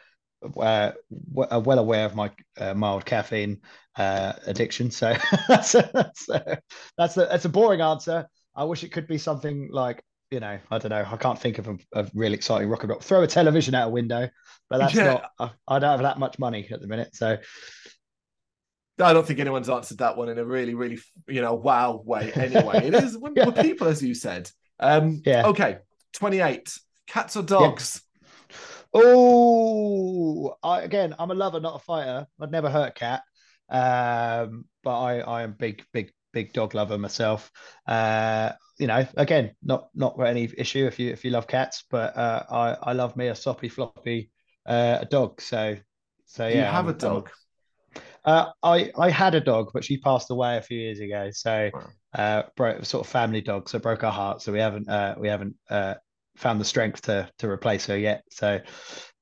uh, 0.58 0.91
uh 1.50 1.62
well 1.63 1.80
aware 1.80 2.06
of 2.06 2.15
my 2.15 2.30
uh, 2.58 2.76
mild 2.76 3.04
caffeine 3.04 3.62
uh, 3.95 4.34
addiction, 4.45 4.91
so 4.91 5.15
that's 5.48 5.74
a, 5.74 5.89
that's 5.91 6.30
a, 6.30 6.60
that's 7.00 7.17
a, 7.17 7.21
that's 7.21 7.45
a 7.45 7.50
boring 7.50 7.82
answer. 7.82 8.28
I 8.56 8.63
wish 8.63 8.84
it 8.84 8.91
could 8.91 9.08
be 9.08 9.18
something 9.18 9.70
like 9.72 10.04
you 10.32 10.39
know, 10.39 10.60
I 10.72 10.78
don't 10.80 10.89
know. 10.89 11.06
I 11.10 11.18
can't 11.18 11.39
think 11.39 11.60
of 11.60 11.68
a, 11.68 11.78
a 11.94 12.08
really 12.13 12.34
exciting 12.34 12.68
rocket 12.68 12.88
rock. 12.88 13.04
Throw 13.04 13.22
a 13.22 13.28
television 13.28 13.76
out 13.76 13.89
a 13.89 13.91
window, 13.91 14.28
but 14.70 14.80
that's 14.80 14.96
yeah. 14.96 15.04
not. 15.04 15.32
I, 15.39 15.76
I, 15.76 15.80
don't 15.80 15.91
have 15.91 16.02
that 16.02 16.20
much 16.20 16.39
money 16.39 16.68
at 16.72 16.82
the 16.82 16.88
minute, 16.88 17.15
so. 17.15 17.38
I 19.00 19.13
don't 19.13 19.28
think 19.28 19.39
anyone's 19.39 19.70
answered 19.70 20.00
that 20.00 20.18
one 20.18 20.30
in 20.30 20.38
a 20.39 20.46
really, 20.46 20.74
really, 20.74 21.00
you 21.28 21.41
know, 21.41 21.54
wow 21.54 22.02
way. 22.06 22.32
Anyway, 22.34 22.88
it 22.88 22.94
is 22.94 23.18
yeah. 23.36 23.52
people, 23.52 23.88
as 23.88 24.02
you 24.02 24.15
said. 24.15 24.50
Um, 24.80 25.22
yeah. 25.26 25.48
Okay, 25.48 25.78
twenty-eight. 26.13 26.78
Cats 27.08 27.36
or 27.36 27.44
dogs? 27.44 28.02
Yeah. 28.50 29.02
Oh, 29.04 30.56
I, 30.63 30.82
again, 30.82 31.13
I'm 31.20 31.30
a 31.30 31.36
lover, 31.36 31.60
not 31.60 31.76
a 31.76 31.80
fighter. 31.80 32.26
I'd 32.39 32.52
never 32.52 32.70
hurt 32.70 32.89
a 32.89 32.91
cat, 32.91 33.22
um, 33.70 34.65
but 34.84 34.98
I, 34.98 35.20
I 35.20 35.44
am 35.44 35.52
big, 35.52 35.84
big, 35.91 36.12
big 36.36 36.52
dog 36.54 36.76
lover 36.76 36.98
myself. 36.98 37.50
Uh, 37.88 38.52
you 38.78 38.88
know, 38.88 39.08
again, 39.15 39.56
not 39.63 39.88
not 39.95 40.19
any 40.19 40.52
issue 40.58 40.86
if 40.86 41.00
you 41.00 41.10
if 41.12 41.24
you 41.26 41.32
love 41.32 41.48
cats, 41.48 41.86
but 41.89 42.15
uh, 42.15 42.43
I 42.52 42.91
I 42.91 42.93
love 42.93 43.15
me 43.15 43.28
a 43.28 43.36
soppy 43.36 43.69
floppy 43.69 44.30
uh, 44.67 45.00
a 45.02 45.06
dog. 45.06 45.41
So 45.41 45.78
so 46.26 46.48
yeah, 46.48 46.56
you 46.56 46.62
have 46.62 46.86
I'm, 46.86 46.95
a 46.95 46.98
dog? 46.98 47.30
Uh, 48.26 48.52
I 48.62 48.91
I 48.98 49.10
had 49.10 49.34
a 49.34 49.39
dog, 49.39 49.71
but 49.74 49.86
she 49.86 49.98
passed 49.98 50.30
away 50.30 50.58
a 50.58 50.62
few 50.62 50.78
years 50.78 51.00
ago. 51.00 51.30
So 51.32 51.71
uh, 52.13 52.43
broke 52.58 52.86
sort 52.86 53.06
of 53.06 53.12
family 53.12 53.41
dog, 53.41 53.69
so 53.69 53.80
broke 53.80 54.04
our 54.04 54.12
heart. 54.12 54.41
So 54.41 54.52
we 54.52 54.60
haven't 54.60 54.89
uh, 54.89 55.15
we 55.17 55.30
haven't 55.30 55.56
uh, 55.69 55.95
found 56.36 56.60
the 56.60 56.65
strength 56.65 57.04
to 57.04 57.30
to 57.39 57.50
replace 57.50 57.86
her 57.86 57.98
yet. 57.98 58.24
So 58.30 58.60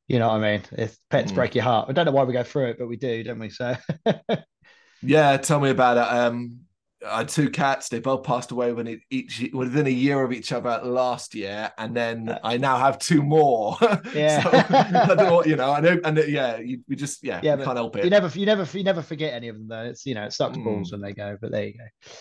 you 0.08 0.18
know 0.18 0.30
what 0.30 0.44
I 0.44 0.52
mean? 0.52 0.64
If 0.72 0.98
pets 1.12 1.32
mm. 1.32 1.36
break 1.36 1.54
your 1.54 1.64
heart, 1.64 1.90
I 1.90 1.94
don't 1.94 2.06
know 2.06 2.12
why 2.12 2.24
we 2.24 2.34
go 2.34 2.44
through 2.44 2.70
it, 2.70 2.80
but 2.80 2.88
we 2.88 2.98
do, 2.98 3.24
don't 3.24 3.40
we? 3.40 3.50
So 3.50 3.76
yeah, 5.04 5.38
tell 5.38 5.60
me 5.60 5.70
about 5.70 5.98
it. 5.98 6.18
Um, 6.18 6.62
I 7.06 7.20
had 7.20 7.30
two 7.30 7.50
cats. 7.50 7.90
They 7.90 8.00
both 8.00 8.24
passed 8.24 8.52
away 8.52 8.74
when 8.74 8.88
it, 8.88 9.00
each 9.10 9.50
within 9.54 9.88
a 9.88 9.92
year 9.92 10.24
of 10.24 10.32
each 10.32 10.52
other 10.52 10.80
last 10.84 11.36
year, 11.36 11.72
and 11.78 11.96
then 11.96 12.30
uh, 12.30 12.40
I 12.44 12.58
now 12.58 12.78
have 12.78 13.00
two 13.00 13.22
more. 13.22 13.78
Yeah, 14.14 14.44
so, 14.44 15.12
I 15.12 15.16
don't, 15.16 15.48
you 15.48 15.56
know, 15.56 15.72
I 15.72 15.80
know, 15.80 16.00
and 16.04 16.18
yeah, 16.28 16.58
you, 16.58 16.82
we 16.88 16.96
just 16.96 17.24
yeah, 17.24 17.40
yeah 17.42 17.56
can't 17.56 17.78
help 17.78 17.96
it. 17.96 18.04
You 18.04 18.10
never, 18.10 18.28
you 18.38 18.46
never, 18.46 18.78
you 18.78 18.84
never 18.84 19.02
forget 19.02 19.34
any 19.34 19.48
of 19.48 19.56
them 19.56 19.68
though. 19.68 19.84
It's 19.84 20.06
you 20.06 20.14
know, 20.14 20.26
it's 20.26 20.36
stuck 20.36 20.54
to 20.54 20.60
balls 20.60 20.90
mm. 20.90 20.92
when 20.94 21.02
they 21.02 21.14
go, 21.14 21.38
but 21.42 21.52
there 21.52 21.66
you 21.66 21.74
go. 21.74 22.12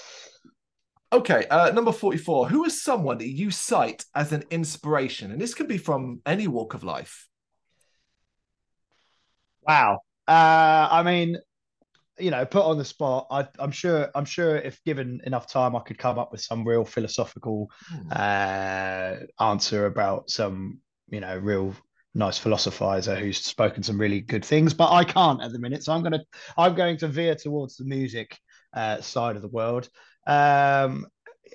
Okay, 1.13 1.47
uh, 1.51 1.71
number 1.73 1.93
44. 1.93 2.49
Who 2.49 2.65
is 2.65 2.83
someone 2.83 3.19
that 3.19 3.29
you 3.29 3.51
cite 3.51 4.05
as 4.15 4.33
an 4.33 4.45
inspiration? 4.51 5.31
And 5.31 5.41
this 5.41 5.53
can 5.53 5.67
be 5.67 5.77
from 5.77 6.23
any 6.25 6.47
walk 6.47 6.73
of 6.73 6.83
life. 6.83 7.29
Wow. 9.67 10.01
Uh, 10.27 10.89
I 10.91 11.03
mean, 11.03 11.37
you 12.19 12.31
know, 12.31 12.45
put 12.45 12.65
on 12.65 12.79
the 12.79 12.85
spot, 12.85 13.27
I, 13.31 13.47
am 13.59 13.71
sure. 13.71 14.11
I'm 14.15 14.25
sure 14.25 14.57
if 14.57 14.83
given 14.85 15.21
enough 15.25 15.47
time, 15.47 15.75
I 15.75 15.81
could 15.81 15.99
come 15.99 16.19
up 16.19 16.33
with 16.33 16.41
some 16.41 16.67
real 16.67 16.85
philosophical 16.85 17.71
mm. 17.93 18.17
uh, 18.17 19.43
answer 19.43 19.87
about 19.87 20.31
some, 20.31 20.81
you 21.09 21.21
know, 21.21 21.37
real 21.39 21.75
nice 22.15 22.39
philosophizer 22.39 23.19
who's 23.19 23.39
spoken 23.39 23.83
some 23.83 23.99
really 23.99 24.21
good 24.21 24.45
things. 24.45 24.75
But 24.75 24.93
I 24.93 25.05
can't 25.05 25.43
at 25.43 25.53
the 25.53 25.59
minute, 25.59 25.85
so 25.85 25.93
I'm 25.93 26.03
gonna 26.03 26.23
I'm 26.57 26.75
going 26.75 26.99
to 26.99 27.09
veer 27.09 27.35
towards 27.35 27.77
the 27.77 27.85
music 27.85 28.39
uh, 28.75 29.01
side 29.01 29.37
of 29.37 29.43
the 29.43 29.49
world. 29.49 29.89
Um, 30.27 31.07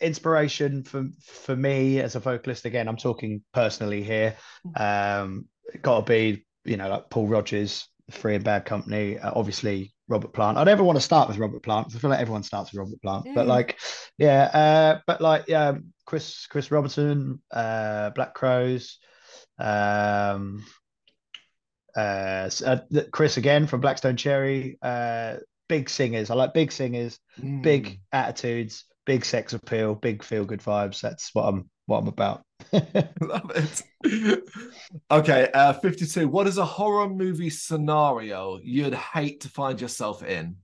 inspiration 0.01 0.83
for 0.83 1.07
for 1.23 1.55
me 1.55 1.99
as 1.99 2.15
a 2.15 2.19
vocalist. 2.19 2.65
Again, 2.65 2.87
I'm 2.87 2.97
talking 2.97 3.43
personally 3.53 4.03
here. 4.03 4.35
Hmm. 4.75 4.81
Um, 4.81 5.45
got 5.81 6.05
to 6.05 6.11
be 6.11 6.45
you 6.65 6.77
know 6.77 6.89
like 6.89 7.09
Paul 7.09 7.27
Rodgers, 7.27 7.87
Free 8.11 8.35
and 8.35 8.43
Bad 8.43 8.65
Company. 8.65 9.19
Uh, 9.19 9.31
obviously, 9.35 9.93
Robert 10.07 10.33
Plant. 10.33 10.57
I 10.57 10.63
never 10.63 10.83
want 10.83 10.97
to 10.97 11.01
start 11.01 11.27
with 11.27 11.37
Robert 11.37 11.63
Plant 11.63 11.87
because 11.87 11.97
I 11.97 12.01
feel 12.01 12.09
like 12.09 12.21
everyone 12.21 12.43
starts 12.43 12.71
with 12.71 12.79
Robert 12.79 13.01
Plant. 13.01 13.25
Mm. 13.25 13.35
But 13.35 13.47
like, 13.47 13.79
yeah, 14.17 14.43
uh, 14.43 14.99
but 15.05 15.21
like, 15.21 15.45
yeah, 15.47 15.73
Chris 16.05 16.47
Chris 16.47 16.71
Robinson, 16.71 17.41
uh, 17.51 18.11
Black 18.11 18.33
Crowes, 18.33 18.99
um, 19.59 20.65
uh, 21.95 22.49
uh, 22.65 22.77
Chris 23.11 23.37
again 23.37 23.67
from 23.67 23.81
Black 23.81 23.97
Stone 23.97 24.17
Cherry. 24.17 24.77
Uh, 24.81 25.37
big 25.67 25.89
singers. 25.89 26.29
I 26.29 26.35
like 26.35 26.53
big 26.53 26.71
singers, 26.71 27.19
mm. 27.39 27.61
big 27.61 27.99
attitudes, 28.11 28.85
big 29.05 29.25
sex 29.25 29.53
appeal, 29.53 29.95
big 29.95 30.23
feel 30.23 30.45
good 30.45 30.61
vibes. 30.61 31.01
That's 31.01 31.29
what 31.33 31.43
I'm 31.43 31.69
what 31.87 31.99
I'm 31.99 32.07
about. 32.07 32.43
Love 33.21 33.51
it. 33.55 34.43
okay, 35.09 35.49
uh, 35.53 35.73
52. 35.73 36.27
What 36.27 36.47
is 36.47 36.57
a 36.57 36.65
horror 36.65 37.09
movie 37.09 37.49
scenario 37.49 38.59
you'd 38.61 38.93
hate 38.93 39.41
to 39.41 39.49
find 39.49 39.81
yourself 39.81 40.23
in? 40.23 40.57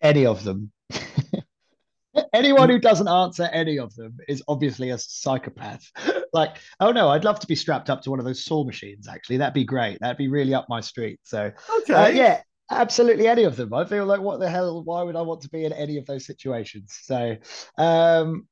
Any 0.00 0.26
of 0.26 0.42
them. 0.42 0.72
Anyone 2.34 2.68
who 2.68 2.78
doesn't 2.78 3.08
answer 3.08 3.44
any 3.44 3.78
of 3.78 3.94
them 3.94 4.18
is 4.28 4.42
obviously 4.48 4.90
a 4.90 4.98
psychopath. 4.98 5.90
like, 6.32 6.56
oh 6.80 6.92
no, 6.92 7.08
I'd 7.08 7.24
love 7.24 7.40
to 7.40 7.46
be 7.46 7.54
strapped 7.54 7.88
up 7.88 8.02
to 8.02 8.10
one 8.10 8.18
of 8.18 8.24
those 8.24 8.44
saw 8.44 8.64
machines. 8.64 9.08
Actually, 9.08 9.38
that'd 9.38 9.54
be 9.54 9.64
great. 9.64 9.98
That'd 10.00 10.18
be 10.18 10.28
really 10.28 10.54
up 10.54 10.66
my 10.68 10.80
street. 10.80 11.20
So, 11.22 11.52
okay, 11.80 11.94
uh, 11.94 12.08
yeah, 12.08 12.42
absolutely 12.70 13.28
any 13.28 13.44
of 13.44 13.56
them. 13.56 13.72
I 13.72 13.84
feel 13.84 14.04
like, 14.04 14.20
what 14.20 14.40
the 14.40 14.50
hell? 14.50 14.82
Why 14.82 15.02
would 15.02 15.16
I 15.16 15.22
want 15.22 15.42
to 15.42 15.48
be 15.48 15.64
in 15.64 15.72
any 15.72 15.96
of 15.96 16.06
those 16.06 16.26
situations? 16.26 16.98
So, 17.02 17.36
um, 17.78 18.46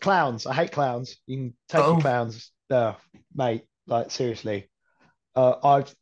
clowns. 0.00 0.46
I 0.46 0.54
hate 0.54 0.72
clowns. 0.72 1.16
You 1.26 1.36
can 1.36 1.54
take 1.68 1.82
oh. 1.82 1.98
clowns. 1.98 2.50
No, 2.70 2.96
mate. 3.34 3.64
Like 3.86 4.10
seriously, 4.10 4.70
uh, 5.36 5.56
I've 5.62 5.94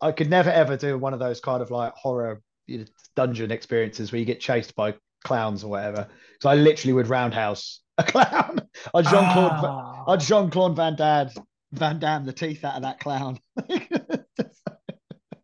I 0.00 0.12
could 0.12 0.28
never 0.28 0.50
ever 0.50 0.76
do 0.76 0.98
one 0.98 1.12
of 1.12 1.20
those 1.20 1.40
kind 1.40 1.62
of 1.62 1.70
like 1.70 1.92
horror 1.94 2.42
you 2.66 2.78
know, 2.78 2.84
dungeon 3.16 3.50
experiences 3.50 4.12
where 4.12 4.18
you 4.18 4.24
get 4.24 4.40
chased 4.40 4.74
by 4.74 4.94
clowns 5.24 5.64
or 5.64 5.70
whatever. 5.70 6.08
So 6.40 6.48
I 6.48 6.54
literally 6.54 6.92
would 6.92 7.08
roundhouse 7.08 7.80
a 7.96 8.02
clown. 8.04 8.60
I'd 8.94 9.04
Jean 9.04 9.32
Claude. 9.32 9.52
Ah. 9.52 10.04
I'd 10.08 10.20
Jean 10.20 10.50
Claude 10.50 10.76
Van 10.76 10.96
Damme. 10.96 11.30
Van 11.72 11.98
Damme 11.98 12.24
the 12.24 12.32
teeth 12.32 12.64
out 12.64 12.76
of 12.76 12.82
that 12.82 12.98
clown. 13.00 13.38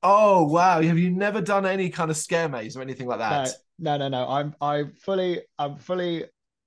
oh 0.02 0.44
wow! 0.44 0.80
Have 0.80 0.98
you 0.98 1.10
never 1.10 1.40
done 1.40 1.66
any 1.66 1.90
kind 1.90 2.10
of 2.10 2.16
scare 2.16 2.48
maze 2.48 2.76
or 2.76 2.82
anything 2.82 3.06
like 3.06 3.18
that? 3.18 3.50
No, 3.78 3.98
no, 3.98 4.08
no. 4.08 4.24
no. 4.24 4.28
I'm 4.30 4.54
I 4.60 4.84
fully 5.02 5.42
I'm 5.58 5.76
fully 5.76 6.24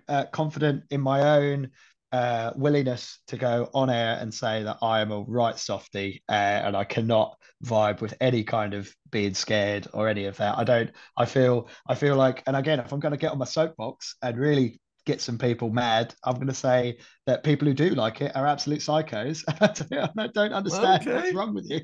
uh, 0.07 0.25
confident 0.25 0.83
in 0.89 1.01
my 1.01 1.37
own 1.37 1.71
uh, 2.11 2.51
willingness 2.55 3.19
to 3.27 3.37
go 3.37 3.69
on 3.73 3.89
air 3.89 4.17
and 4.19 4.33
say 4.33 4.63
that 4.63 4.77
I 4.81 5.01
am 5.01 5.11
a 5.11 5.21
right 5.21 5.57
softy 5.57 6.23
uh, 6.29 6.31
and 6.31 6.75
I 6.75 6.83
cannot 6.83 7.37
vibe 7.65 8.01
with 8.01 8.13
any 8.21 8.43
kind 8.43 8.73
of 8.73 8.89
being 9.11 9.33
scared 9.33 9.87
or 9.93 10.07
any 10.07 10.25
of 10.25 10.37
that. 10.37 10.57
I 10.57 10.63
don't. 10.63 10.91
I 11.17 11.25
feel. 11.25 11.69
I 11.87 11.95
feel 11.95 12.15
like, 12.15 12.43
and 12.47 12.55
again, 12.55 12.79
if 12.79 12.91
I'm 12.91 12.99
going 12.99 13.11
to 13.11 13.17
get 13.17 13.31
on 13.31 13.37
my 13.37 13.45
soapbox 13.45 14.15
and 14.21 14.37
really 14.37 14.79
get 15.05 15.21
some 15.21 15.37
people 15.37 15.69
mad, 15.69 16.13
I'm 16.23 16.35
going 16.35 16.47
to 16.47 16.53
say 16.53 16.97
that 17.25 17.43
people 17.43 17.67
who 17.67 17.73
do 17.73 17.89
like 17.89 18.21
it 18.21 18.35
are 18.35 18.47
absolute 18.47 18.79
psychos. 18.79 19.43
I 20.17 20.27
don't 20.27 20.53
understand 20.53 21.01
okay. 21.01 21.13
what's 21.13 21.33
wrong 21.33 21.53
with 21.53 21.69
you. 21.69 21.81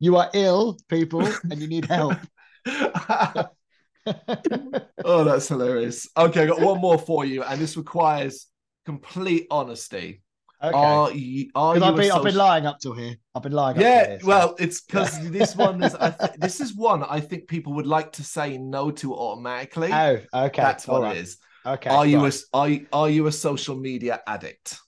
You 0.00 0.16
are 0.16 0.30
ill, 0.34 0.78
people, 0.88 1.26
and 1.50 1.60
you 1.60 1.68
need 1.68 1.86
help. 1.86 2.18
oh, 5.04 5.24
that's 5.24 5.48
hilarious. 5.48 6.08
Okay, 6.16 6.42
I 6.42 6.46
got 6.46 6.60
one 6.60 6.80
more 6.80 6.98
for 6.98 7.24
you, 7.24 7.42
and 7.42 7.60
this 7.60 7.76
requires 7.76 8.46
complete 8.84 9.46
honesty. 9.50 10.22
Okay. 10.62 10.76
Are 10.76 11.10
you? 11.10 11.50
Are 11.54 11.76
you 11.76 11.82
I've 11.82 11.96
been, 11.96 12.04
social... 12.04 12.18
I've 12.18 12.24
been 12.24 12.36
lying 12.36 12.66
up 12.66 12.78
till 12.78 12.94
here. 12.94 13.16
I've 13.34 13.42
been 13.42 13.52
lying. 13.52 13.80
Yeah, 13.80 14.06
here, 14.06 14.20
so. 14.20 14.26
well, 14.26 14.56
it's 14.58 14.80
because 14.82 15.30
this 15.30 15.56
one 15.56 15.82
is. 15.82 15.94
Th- 15.94 16.30
this 16.38 16.60
is 16.60 16.74
one 16.76 17.02
I 17.02 17.20
think 17.20 17.48
people 17.48 17.74
would 17.74 17.86
like 17.86 18.12
to 18.12 18.24
say 18.24 18.58
no 18.58 18.90
to 18.92 19.14
automatically. 19.14 19.92
Oh, 19.92 20.20
okay. 20.32 20.62
That's 20.62 20.86
what 20.86 21.02
right. 21.02 21.16
it 21.16 21.20
is. 21.20 21.38
Okay. 21.66 21.90
Are 21.90 22.06
you 22.06 22.22
right. 22.22 22.34
a 22.34 22.56
are 22.56 22.68
you, 22.68 22.86
are 22.92 23.10
you 23.10 23.26
a 23.26 23.32
social 23.32 23.76
media 23.76 24.20
addict? 24.26 24.78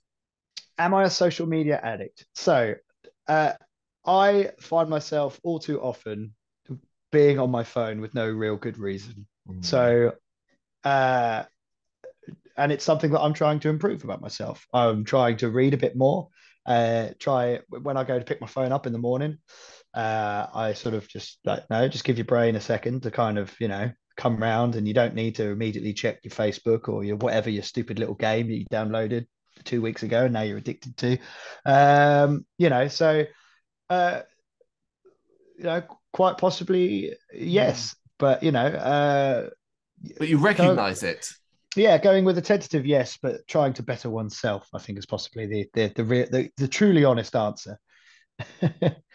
Am 0.78 0.94
I 0.94 1.04
a 1.04 1.10
social 1.10 1.46
media 1.46 1.80
addict? 1.82 2.26
So, 2.34 2.74
uh, 3.28 3.52
I 4.06 4.50
find 4.60 4.88
myself 4.88 5.40
all 5.42 5.58
too 5.58 5.80
often 5.80 6.34
being 7.14 7.38
on 7.38 7.50
my 7.50 7.62
phone 7.62 8.00
with 8.00 8.12
no 8.12 8.28
real 8.28 8.56
good 8.56 8.76
reason. 8.76 9.26
Mm. 9.48 9.64
So, 9.64 10.12
uh, 10.82 11.44
and 12.56 12.72
it's 12.72 12.84
something 12.84 13.12
that 13.12 13.20
I'm 13.20 13.32
trying 13.32 13.60
to 13.60 13.68
improve 13.68 14.04
about 14.04 14.20
myself. 14.20 14.66
I'm 14.74 15.04
trying 15.04 15.38
to 15.38 15.48
read 15.48 15.74
a 15.74 15.78
bit 15.78 15.96
more. 15.96 16.28
Uh, 16.66 17.10
try 17.18 17.60
when 17.68 17.96
I 17.96 18.04
go 18.04 18.18
to 18.18 18.24
pick 18.24 18.40
my 18.40 18.46
phone 18.46 18.72
up 18.72 18.86
in 18.86 18.92
the 18.92 18.98
morning. 18.98 19.38
Uh, 19.94 20.46
I 20.52 20.72
sort 20.72 20.94
of 20.94 21.08
just 21.08 21.38
like 21.44 21.62
no, 21.70 21.86
just 21.88 22.04
give 22.04 22.18
your 22.18 22.24
brain 22.24 22.56
a 22.56 22.60
second 22.60 23.04
to 23.04 23.10
kind 23.10 23.38
of 23.38 23.54
you 23.60 23.68
know 23.68 23.92
come 24.16 24.36
round, 24.38 24.74
and 24.74 24.88
you 24.88 24.94
don't 24.94 25.14
need 25.14 25.36
to 25.36 25.50
immediately 25.50 25.92
check 25.92 26.18
your 26.24 26.32
Facebook 26.32 26.88
or 26.88 27.04
your 27.04 27.16
whatever 27.16 27.48
your 27.48 27.62
stupid 27.62 27.98
little 27.98 28.14
game 28.14 28.48
that 28.48 28.54
you 28.54 28.66
downloaded 28.72 29.26
two 29.62 29.80
weeks 29.80 30.02
ago 30.02 30.24
and 30.24 30.32
now 30.32 30.42
you're 30.42 30.58
addicted 30.58 30.96
to. 30.96 31.18
Um, 31.64 32.44
you 32.58 32.70
know, 32.70 32.88
so 32.88 33.24
uh, 33.88 34.22
you 35.56 35.64
know, 35.64 35.82
quite 36.14 36.38
possibly 36.38 37.12
yes, 37.34 37.90
mm. 37.90 37.94
but 38.18 38.42
you 38.42 38.52
know, 38.52 38.66
uh, 38.66 39.50
but 40.18 40.28
you 40.28 40.38
recognise 40.38 41.02
it. 41.02 41.28
Yeah, 41.76 41.98
going 41.98 42.24
with 42.24 42.38
a 42.38 42.42
tentative 42.42 42.86
yes, 42.86 43.18
but 43.20 43.46
trying 43.48 43.72
to 43.74 43.82
better 43.82 44.08
oneself, 44.08 44.68
I 44.72 44.78
think, 44.78 44.98
is 44.98 45.06
possibly 45.06 45.46
the 45.46 45.66
the 45.74 45.92
the 45.94 46.04
the, 46.04 46.50
the 46.56 46.68
truly 46.68 47.04
honest 47.04 47.34
answer. 47.36 47.78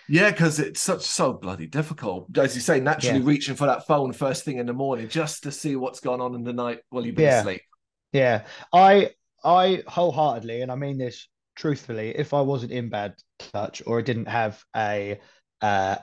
yeah, 0.10 0.32
because 0.32 0.60
it's 0.60 0.82
such 0.82 1.02
so 1.02 1.34
bloody 1.34 1.68
difficult, 1.68 2.38
as 2.38 2.54
you 2.54 2.62
say. 2.62 2.82
Naturally, 2.82 3.20
yeah. 3.20 3.26
reaching 3.26 3.56
for 3.56 3.66
that 3.66 3.88
phone 3.88 4.12
first 4.14 4.44
thing 4.44 4.58
in 4.58 4.66
the 4.66 4.74
morning 4.74 5.08
just 5.08 5.44
to 5.44 5.52
see 5.52 5.78
what's 5.78 6.02
going 6.02 6.22
on 6.22 6.36
in 6.36 6.44
the 6.44 6.54
night 6.54 6.80
while 6.90 7.06
you've 7.06 7.16
been 7.16 7.26
yeah. 7.26 7.40
asleep. 7.40 7.62
Yeah, 8.12 8.44
I 8.74 9.12
I 9.44 9.84
wholeheartedly, 9.88 10.62
and 10.62 10.72
I 10.72 10.76
mean 10.76 10.98
this 10.98 11.30
truthfully, 11.56 12.10
if 12.10 12.34
I 12.34 12.42
wasn't 12.42 12.74
in 12.74 12.90
bad 12.90 13.16
touch 13.40 13.82
or 13.86 14.00
I 14.00 14.02
didn't 14.02 14.28
have 14.28 14.62
a 14.76 15.20
uh, 15.62 15.98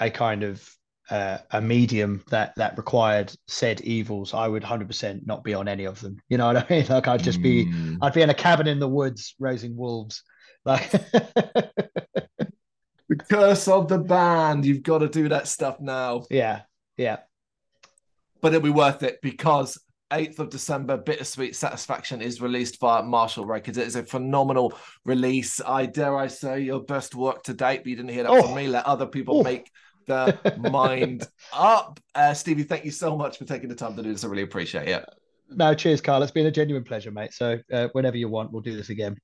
a 0.00 0.10
kind 0.10 0.42
of 0.42 0.68
uh, 1.10 1.38
a 1.52 1.60
medium 1.60 2.22
that 2.30 2.54
that 2.56 2.76
required 2.76 3.32
said 3.46 3.80
evils, 3.80 4.34
I 4.34 4.46
would 4.46 4.64
hundred 4.64 4.88
percent 4.88 5.26
not 5.26 5.42
be 5.42 5.54
on 5.54 5.68
any 5.68 5.84
of 5.84 6.00
them. 6.00 6.18
You 6.28 6.38
know 6.38 6.46
what 6.46 6.56
I 6.56 6.66
mean? 6.68 6.86
Like 6.88 7.08
I'd 7.08 7.22
just 7.22 7.42
be, 7.42 7.66
mm. 7.66 7.98
I'd 8.02 8.12
be 8.12 8.22
in 8.22 8.30
a 8.30 8.34
cabin 8.34 8.66
in 8.66 8.78
the 8.78 8.88
woods 8.88 9.34
raising 9.38 9.76
wolves. 9.76 10.22
Like, 10.64 10.90
the 10.90 11.70
curse 13.28 13.68
of 13.68 13.88
the 13.88 13.98
band. 13.98 14.66
You've 14.66 14.82
got 14.82 14.98
to 14.98 15.08
do 15.08 15.30
that 15.30 15.48
stuff 15.48 15.80
now. 15.80 16.24
Yeah, 16.30 16.62
yeah. 16.96 17.18
But 18.40 18.52
it'll 18.52 18.64
be 18.64 18.70
worth 18.70 19.02
it 19.02 19.18
because 19.22 19.78
8th 20.12 20.38
of 20.38 20.50
December, 20.50 20.96
Bittersweet 20.96 21.56
Satisfaction 21.56 22.22
is 22.22 22.40
released 22.40 22.80
via 22.80 23.02
Marshall 23.02 23.46
Records. 23.46 23.78
It 23.78 23.86
is 23.86 23.96
a 23.96 24.04
phenomenal 24.04 24.72
release. 25.04 25.60
I 25.66 25.86
dare 25.86 26.16
I 26.16 26.28
say 26.28 26.60
your 26.60 26.80
best 26.80 27.14
work 27.14 27.42
to 27.44 27.54
date, 27.54 27.78
but 27.78 27.86
you 27.86 27.96
didn't 27.96 28.10
hear 28.12 28.24
that 28.24 28.32
oh. 28.32 28.42
from 28.42 28.54
me. 28.54 28.68
Let 28.68 28.86
other 28.86 29.06
people 29.06 29.40
oh. 29.40 29.42
make 29.42 29.70
the 30.08 30.56
mind 30.70 31.28
up. 31.52 32.00
Uh, 32.14 32.34
Stevie, 32.34 32.64
thank 32.64 32.84
you 32.84 32.90
so 32.90 33.16
much 33.16 33.38
for 33.38 33.44
taking 33.44 33.68
the 33.68 33.74
time 33.74 33.94
to 33.96 34.02
do 34.02 34.12
this. 34.12 34.24
I 34.24 34.28
really 34.28 34.42
appreciate 34.42 34.88
it. 34.88 35.04
No, 35.50 35.72
cheers, 35.74 36.00
Carl. 36.00 36.22
It's 36.22 36.32
been 36.32 36.46
a 36.46 36.50
genuine 36.50 36.84
pleasure, 36.84 37.10
mate. 37.10 37.32
So 37.32 37.58
uh, 37.72 37.88
whenever 37.92 38.16
you 38.16 38.28
want, 38.28 38.52
we'll 38.52 38.62
do 38.62 38.76
this 38.76 38.90
again. 38.90 39.16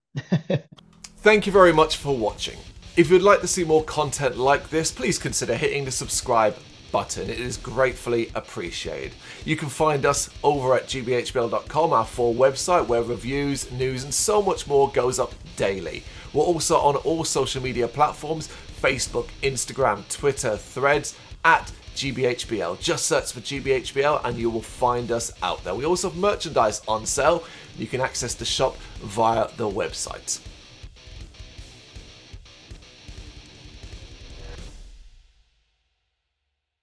thank 1.18 1.46
you 1.46 1.52
very 1.52 1.72
much 1.72 1.96
for 1.96 2.16
watching. 2.16 2.58
If 2.96 3.10
you'd 3.10 3.22
like 3.22 3.40
to 3.40 3.48
see 3.48 3.64
more 3.64 3.84
content 3.84 4.36
like 4.36 4.70
this, 4.70 4.92
please 4.92 5.18
consider 5.18 5.56
hitting 5.56 5.84
the 5.84 5.90
subscribe 5.90 6.56
button. 6.94 7.28
It 7.28 7.40
is 7.40 7.56
gratefully 7.56 8.30
appreciated. 8.36 9.14
You 9.44 9.56
can 9.56 9.68
find 9.68 10.06
us 10.06 10.30
over 10.44 10.76
at 10.76 10.86
gbhbl.com, 10.86 11.92
our 11.92 12.06
full 12.06 12.36
website 12.36 12.86
where 12.86 13.02
reviews, 13.02 13.68
news, 13.72 14.04
and 14.04 14.14
so 14.14 14.40
much 14.40 14.68
more 14.68 14.88
goes 14.92 15.18
up 15.18 15.34
daily. 15.56 16.04
We're 16.32 16.44
also 16.44 16.76
on 16.78 16.94
all 16.96 17.24
social 17.24 17.60
media 17.60 17.88
platforms 17.88 18.48
Facebook, 18.84 19.28
Instagram, 19.42 20.06
Twitter, 20.10 20.58
Threads, 20.58 21.16
at 21.42 21.72
GBHBL. 21.94 22.78
Just 22.80 23.06
search 23.06 23.32
for 23.32 23.40
GBHBL 23.40 24.20
and 24.26 24.36
you 24.36 24.50
will 24.50 24.60
find 24.60 25.10
us 25.10 25.32
out 25.42 25.64
there. 25.64 25.74
We 25.74 25.86
also 25.86 26.10
have 26.10 26.18
merchandise 26.18 26.82
on 26.86 27.06
sale. 27.06 27.44
You 27.78 27.86
can 27.86 28.02
access 28.02 28.34
the 28.34 28.44
shop 28.44 28.76
via 29.00 29.48
the 29.56 29.66
website. 29.66 30.38